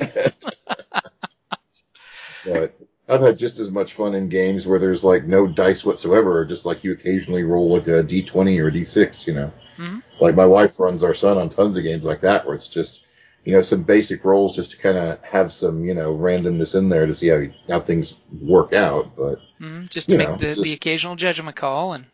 but 2.46 2.76
I've 3.08 3.22
had 3.22 3.38
just 3.38 3.60
as 3.60 3.72
much 3.72 3.94
fun 3.94 4.16
in 4.16 4.30
games 4.30 4.66
where 4.68 4.80
there's 4.80 5.04
like 5.04 5.26
no 5.26 5.48
dice 5.48 5.86
whatsoever, 5.86 6.38
or 6.40 6.46
just 6.46 6.66
like 6.66 6.84
you 6.84 6.92
occasionally 6.94 7.44
roll 7.44 7.70
like 7.74 7.88
a 7.88 8.04
D20 8.04 8.60
or 8.60 8.68
a 8.68 8.74
D6. 8.74 9.28
You 9.28 9.34
know, 9.34 9.52
Mhm. 9.78 10.02
like 10.20 10.36
my 10.36 10.46
wife 10.46 10.80
runs 10.80 11.04
our 11.04 11.14
son 11.14 11.38
on 11.38 11.50
tons 11.50 11.78
of 11.78 11.84
games 11.84 12.04
like 12.04 12.22
that, 12.22 12.46
where 12.46 12.56
it's 12.56 12.68
just 12.68 13.02
you 13.46 13.54
know 13.54 13.62
some 13.62 13.84
basic 13.84 14.24
rolls 14.26 14.56
just 14.56 14.72
to 14.72 14.78
kind 14.78 14.98
of 14.98 15.24
have 15.26 15.52
some 15.54 15.84
you 15.86 15.94
know 15.94 16.16
randomness 16.16 16.76
in 16.76 16.90
there 16.90 17.06
to 17.06 17.14
see 17.14 17.28
how 17.30 17.44
how 17.70 17.80
things 17.80 18.16
work 18.42 18.74
out. 18.74 19.16
But 19.16 19.40
Mhm, 19.62 19.90
Just 19.90 20.10
to 20.10 20.16
make 20.16 20.28
know, 20.28 20.38
the, 20.38 20.56
just- 20.56 20.62
the 20.62 20.74
occasional 20.74 21.16
judgment 21.16 21.56
call 21.56 21.94
and 21.94 22.06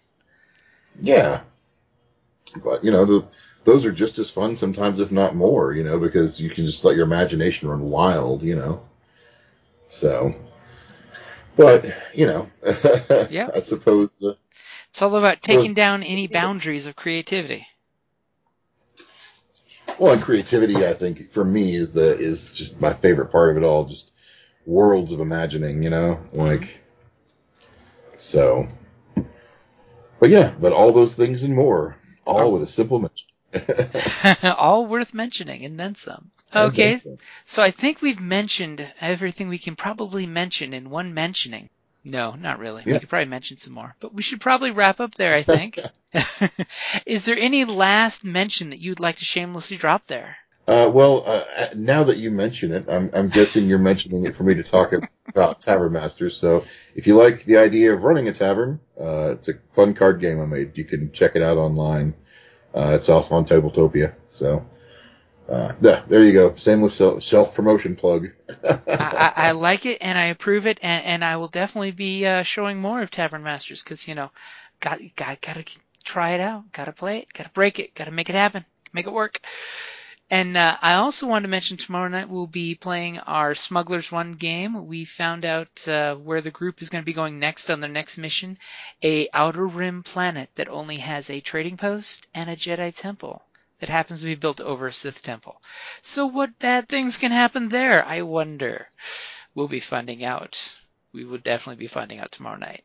Yeah. 1.01 1.41
But, 2.63 2.83
you 2.83 2.91
know, 2.91 3.05
the, 3.05 3.27
those 3.63 3.85
are 3.85 3.91
just 3.91 4.17
as 4.19 4.29
fun 4.29 4.55
sometimes, 4.55 4.99
if 4.99 5.11
not 5.11 5.35
more, 5.35 5.73
you 5.73 5.83
know, 5.83 5.99
because 5.99 6.39
you 6.41 6.49
can 6.49 6.65
just 6.65 6.83
let 6.83 6.95
your 6.95 7.05
imagination 7.05 7.69
run 7.69 7.81
wild, 7.89 8.43
you 8.43 8.55
know. 8.55 8.81
So, 9.89 10.31
but, 11.55 11.85
you 12.13 12.25
know, 12.25 12.49
Yeah. 13.29 13.49
I 13.53 13.59
suppose, 13.59 14.21
uh, 14.23 14.33
it's 14.89 15.01
all 15.01 15.15
about 15.15 15.41
taking 15.41 15.73
down 15.73 16.03
any 16.03 16.27
boundaries 16.27 16.85
of 16.85 16.95
creativity. 16.95 17.67
well, 19.99 20.13
and 20.13 20.21
creativity, 20.21 20.85
I 20.85 20.93
think, 20.93 21.31
for 21.31 21.43
me 21.43 21.75
is 21.75 21.93
the, 21.93 22.17
is 22.17 22.51
just 22.51 22.79
my 22.81 22.93
favorite 22.93 23.31
part 23.31 23.51
of 23.51 23.57
it 23.57 23.65
all, 23.65 23.85
just 23.85 24.11
worlds 24.65 25.11
of 25.11 25.19
imagining, 25.19 25.83
you 25.83 25.89
know, 25.89 26.19
like, 26.33 26.81
so, 28.17 28.67
but 30.19 30.29
yeah, 30.29 30.53
but 30.59 30.73
all 30.73 30.91
those 30.91 31.15
things 31.15 31.43
and 31.43 31.55
more, 31.55 31.97
all 32.25 32.41
Oh. 32.41 32.49
with 32.49 32.63
a 32.63 32.67
simple 32.67 32.99
mention. 32.99 33.27
all 34.43 34.87
worth 34.87 35.13
mentioning 35.13 35.65
and 35.65 35.79
then 35.79 35.95
some. 35.95 36.31
Okay, 36.53 36.99
so 37.45 37.63
I 37.63 37.71
think 37.71 38.01
we've 38.01 38.19
mentioned 38.19 38.85
everything 38.99 39.47
we 39.47 39.57
can 39.57 39.75
probably 39.75 40.25
mention 40.25 40.73
in 40.73 40.89
one 40.89 41.13
mentioning. 41.13 41.69
No, 42.03 42.31
not 42.33 42.59
really. 42.59 42.83
We 42.85 42.97
could 42.97 43.09
probably 43.09 43.29
mention 43.29 43.57
some 43.57 43.73
more, 43.73 43.95
but 43.99 44.13
we 44.13 44.23
should 44.23 44.41
probably 44.41 44.71
wrap 44.71 44.99
up 44.99 45.15
there, 45.15 45.35
I 45.35 45.43
think. 45.43 45.79
Is 47.05 47.25
there 47.25 47.37
any 47.37 47.63
last 47.63 48.25
mention 48.25 48.71
that 48.71 48.79
you'd 48.79 48.99
like 48.99 49.17
to 49.17 49.25
shamelessly 49.25 49.77
drop 49.77 50.07
there? 50.07 50.37
Uh, 50.67 50.89
well, 50.93 51.23
uh, 51.25 51.67
now 51.75 52.03
that 52.03 52.17
you 52.17 52.31
mention 52.31 52.71
it, 52.71 52.85
I'm, 52.87 53.09
I'm 53.13 53.29
guessing 53.29 53.67
you're 53.67 53.79
mentioning 53.79 54.25
it 54.25 54.35
for 54.35 54.43
me 54.43 54.55
to 54.55 54.63
talk 54.63 54.93
about 55.27 55.59
Tavern 55.59 55.91
Masters. 55.91 56.37
So 56.37 56.65
if 56.95 57.07
you 57.07 57.15
like 57.15 57.43
the 57.43 57.57
idea 57.57 57.93
of 57.93 58.03
running 58.03 58.27
a 58.27 58.33
tavern, 58.33 58.79
uh, 58.99 59.31
it's 59.31 59.49
a 59.49 59.55
fun 59.73 59.93
card 59.93 60.21
game 60.21 60.39
I 60.39 60.45
made. 60.45 60.77
You 60.77 60.85
can 60.85 61.11
check 61.11 61.35
it 61.35 61.41
out 61.41 61.57
online. 61.57 62.13
Uh, 62.73 62.91
it's 62.95 63.09
also 63.09 63.35
on 63.35 63.45
Tabletopia. 63.45 64.13
So, 64.29 64.65
uh, 65.49 65.73
yeah, 65.81 66.03
there 66.07 66.23
you 66.23 66.33
go. 66.33 66.55
Shameless 66.55 66.95
self 67.23 67.53
promotion 67.53 67.95
plug. 67.95 68.29
I, 68.63 68.81
I, 68.87 69.33
I 69.35 69.51
like 69.51 69.85
it 69.85 69.97
and 70.01 70.17
I 70.17 70.25
approve 70.25 70.67
it, 70.67 70.79
and, 70.81 71.05
and 71.05 71.25
I 71.25 71.37
will 71.37 71.47
definitely 71.47 71.91
be 71.91 72.25
uh, 72.25 72.43
showing 72.43 72.79
more 72.79 73.01
of 73.01 73.11
Tavern 73.11 73.43
Masters 73.43 73.83
because 73.83 74.07
you 74.07 74.15
know, 74.15 74.31
got 74.79 74.99
got 75.15 75.41
gotta 75.41 75.65
try 76.03 76.31
it 76.31 76.41
out, 76.41 76.71
gotta 76.71 76.91
play 76.93 77.19
it, 77.19 77.33
gotta 77.33 77.49
break 77.49 77.79
it, 77.79 77.93
gotta 77.93 78.11
make 78.11 78.29
it 78.29 78.35
happen, 78.35 78.65
make 78.93 79.07
it 79.07 79.13
work. 79.13 79.39
And 80.31 80.55
uh, 80.55 80.77
I 80.81 80.93
also 80.93 81.27
wanted 81.27 81.43
to 81.43 81.49
mention 81.49 81.75
tomorrow 81.75 82.07
night 82.07 82.29
we'll 82.29 82.47
be 82.47 82.73
playing 82.73 83.19
our 83.19 83.53
Smugglers 83.53 84.13
Run 84.13 84.35
game. 84.35 84.87
We 84.87 85.03
found 85.03 85.43
out 85.43 85.85
uh, 85.89 86.15
where 86.15 86.39
the 86.39 86.51
group 86.51 86.81
is 86.81 86.87
going 86.87 87.01
to 87.01 87.05
be 87.05 87.11
going 87.11 87.37
next 87.37 87.69
on 87.69 87.81
their 87.81 87.89
next 87.89 88.17
mission, 88.17 88.57
a 89.03 89.27
outer 89.33 89.67
rim 89.67 90.03
planet 90.03 90.49
that 90.55 90.69
only 90.69 90.97
has 90.97 91.29
a 91.29 91.41
trading 91.41 91.75
post 91.75 92.27
and 92.33 92.49
a 92.49 92.55
Jedi 92.55 92.95
temple 92.95 93.43
that 93.79 93.89
happens 93.89 94.21
to 94.21 94.25
be 94.25 94.35
built 94.35 94.61
over 94.61 94.87
a 94.87 94.93
Sith 94.93 95.21
temple. 95.21 95.61
So 96.01 96.27
what 96.27 96.57
bad 96.59 96.87
things 96.87 97.17
can 97.17 97.31
happen 97.31 97.67
there? 97.67 98.05
I 98.05 98.21
wonder. 98.21 98.87
We'll 99.53 99.67
be 99.67 99.81
finding 99.81 100.23
out. 100.23 100.73
We 101.11 101.25
will 101.25 101.39
definitely 101.39 101.83
be 101.83 101.87
finding 101.87 102.19
out 102.19 102.31
tomorrow 102.31 102.57
night. 102.57 102.83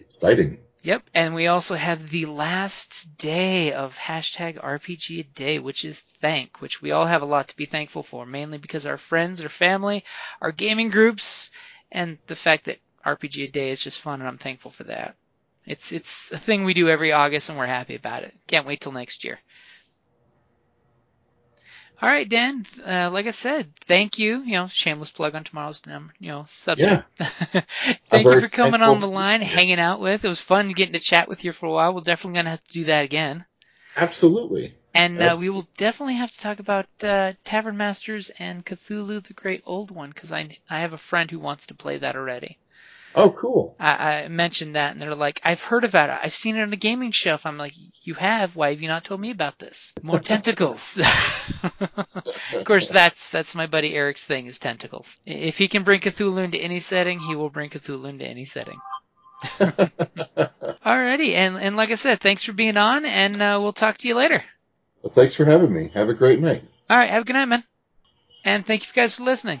Exciting. 0.00 0.58
Yep, 0.86 1.10
and 1.14 1.34
we 1.34 1.48
also 1.48 1.74
have 1.74 2.10
the 2.10 2.26
last 2.26 3.18
day 3.18 3.72
of 3.72 3.98
hashtag 3.98 4.62
RPG 4.62 5.18
a 5.18 5.22
day, 5.24 5.58
which 5.58 5.84
is 5.84 5.98
thank, 5.98 6.60
which 6.60 6.80
we 6.80 6.92
all 6.92 7.06
have 7.06 7.22
a 7.22 7.26
lot 7.26 7.48
to 7.48 7.56
be 7.56 7.64
thankful 7.64 8.04
for, 8.04 8.24
mainly 8.24 8.58
because 8.58 8.86
our 8.86 8.96
friends, 8.96 9.40
our 9.40 9.48
family, 9.48 10.04
our 10.40 10.52
gaming 10.52 10.90
groups, 10.90 11.50
and 11.90 12.18
the 12.28 12.36
fact 12.36 12.66
that 12.66 12.78
RPG 13.04 13.48
a 13.48 13.50
day 13.50 13.70
is 13.70 13.80
just 13.80 14.00
fun, 14.00 14.20
and 14.20 14.28
I'm 14.28 14.38
thankful 14.38 14.70
for 14.70 14.84
that. 14.84 15.16
It's 15.64 15.90
it's 15.90 16.30
a 16.30 16.38
thing 16.38 16.62
we 16.62 16.72
do 16.72 16.88
every 16.88 17.10
August, 17.10 17.48
and 17.48 17.58
we're 17.58 17.66
happy 17.66 17.96
about 17.96 18.22
it. 18.22 18.32
Can't 18.46 18.64
wait 18.64 18.80
till 18.80 18.92
next 18.92 19.24
year. 19.24 19.40
All 22.02 22.08
right, 22.10 22.28
Dan. 22.28 22.66
Uh, 22.84 23.10
like 23.10 23.26
I 23.26 23.30
said, 23.30 23.74
thank 23.76 24.18
you. 24.18 24.42
You 24.42 24.52
know, 24.52 24.66
shameless 24.66 25.10
plug 25.10 25.34
on 25.34 25.44
tomorrow's 25.44 25.80
you 26.18 26.28
know 26.28 26.44
subject. 26.46 27.04
Yeah. 27.18 27.26
thank 28.10 28.28
you 28.28 28.40
for 28.40 28.48
coming 28.48 28.82
on 28.82 29.00
the 29.00 29.08
line, 29.08 29.40
hanging 29.40 29.80
out 29.80 30.00
with. 30.00 30.24
It 30.24 30.28
was 30.28 30.40
fun 30.40 30.72
getting 30.72 30.92
to 30.92 30.98
chat 30.98 31.28
with 31.28 31.44
you 31.44 31.52
for 31.52 31.66
a 31.66 31.70
while. 31.70 31.94
We're 31.94 32.02
definitely 32.02 32.36
gonna 32.38 32.50
have 32.50 32.64
to 32.64 32.72
do 32.72 32.84
that 32.84 33.04
again. 33.04 33.46
Absolutely. 33.96 34.74
And 34.92 35.20
uh, 35.20 35.36
we 35.38 35.48
will 35.48 35.66
definitely 35.78 36.14
have 36.14 36.30
to 36.30 36.40
talk 36.40 36.58
about 36.58 36.86
uh, 37.02 37.32
Tavern 37.44 37.76
Masters 37.78 38.30
and 38.38 38.64
Cthulhu 38.64 39.26
the 39.26 39.34
Great 39.34 39.62
Old 39.64 39.90
One 39.90 40.10
because 40.10 40.32
I 40.32 40.58
I 40.68 40.80
have 40.80 40.92
a 40.92 40.98
friend 40.98 41.30
who 41.30 41.38
wants 41.38 41.66
to 41.68 41.74
play 41.74 41.96
that 41.98 42.16
already. 42.16 42.58
Oh, 43.16 43.30
cool. 43.30 43.76
I, 43.80 44.24
I 44.24 44.28
mentioned 44.28 44.74
that, 44.74 44.92
and 44.92 45.00
they're 45.00 45.14
like, 45.14 45.40
"I've 45.42 45.62
heard 45.62 45.84
about 45.84 46.10
it. 46.10 46.18
I've 46.22 46.34
seen 46.34 46.56
it 46.56 46.62
on 46.62 46.72
a 46.72 46.76
gaming 46.76 47.12
shelf." 47.12 47.46
I'm 47.46 47.56
like, 47.56 47.72
"You 48.02 48.12
have? 48.14 48.54
Why 48.54 48.70
have 48.70 48.82
you 48.82 48.88
not 48.88 49.04
told 49.04 49.20
me 49.20 49.30
about 49.30 49.58
this? 49.58 49.94
More 50.02 50.18
tentacles." 50.32 51.00
of 51.00 52.64
course, 52.64 52.88
that's 52.88 53.30
that's 53.30 53.54
my 53.54 53.66
buddy 53.66 53.94
Eric's 53.94 54.24
thing 54.24 54.46
is 54.46 54.58
tentacles. 54.58 55.18
If 55.24 55.56
he 55.56 55.66
can 55.68 55.82
bring 55.82 56.00
Cthulhu 56.00 56.44
into 56.44 56.58
any 56.58 56.78
setting, 56.78 57.18
he 57.18 57.34
will 57.34 57.48
bring 57.48 57.70
Cthulhu 57.70 58.06
into 58.06 58.26
any 58.26 58.44
setting. 58.44 58.78
Alrighty, 60.84 61.32
and 61.32 61.56
and 61.56 61.76
like 61.76 61.90
I 61.90 61.94
said, 61.94 62.20
thanks 62.20 62.42
for 62.42 62.52
being 62.52 62.76
on, 62.76 63.06
and 63.06 63.40
uh, 63.40 63.58
we'll 63.62 63.72
talk 63.72 63.96
to 63.98 64.08
you 64.08 64.14
later. 64.14 64.44
well, 65.02 65.12
thanks 65.12 65.34
for 65.34 65.46
having 65.46 65.72
me. 65.72 65.90
Have 65.94 66.10
a 66.10 66.14
great 66.14 66.40
night. 66.40 66.64
All 66.90 66.98
right, 66.98 67.08
have 67.10 67.22
a 67.22 67.24
good 67.24 67.32
night, 67.32 67.46
man, 67.46 67.64
and 68.44 68.64
thank 68.64 68.86
you 68.86 68.92
guys 68.92 69.16
for 69.16 69.24
listening. 69.24 69.60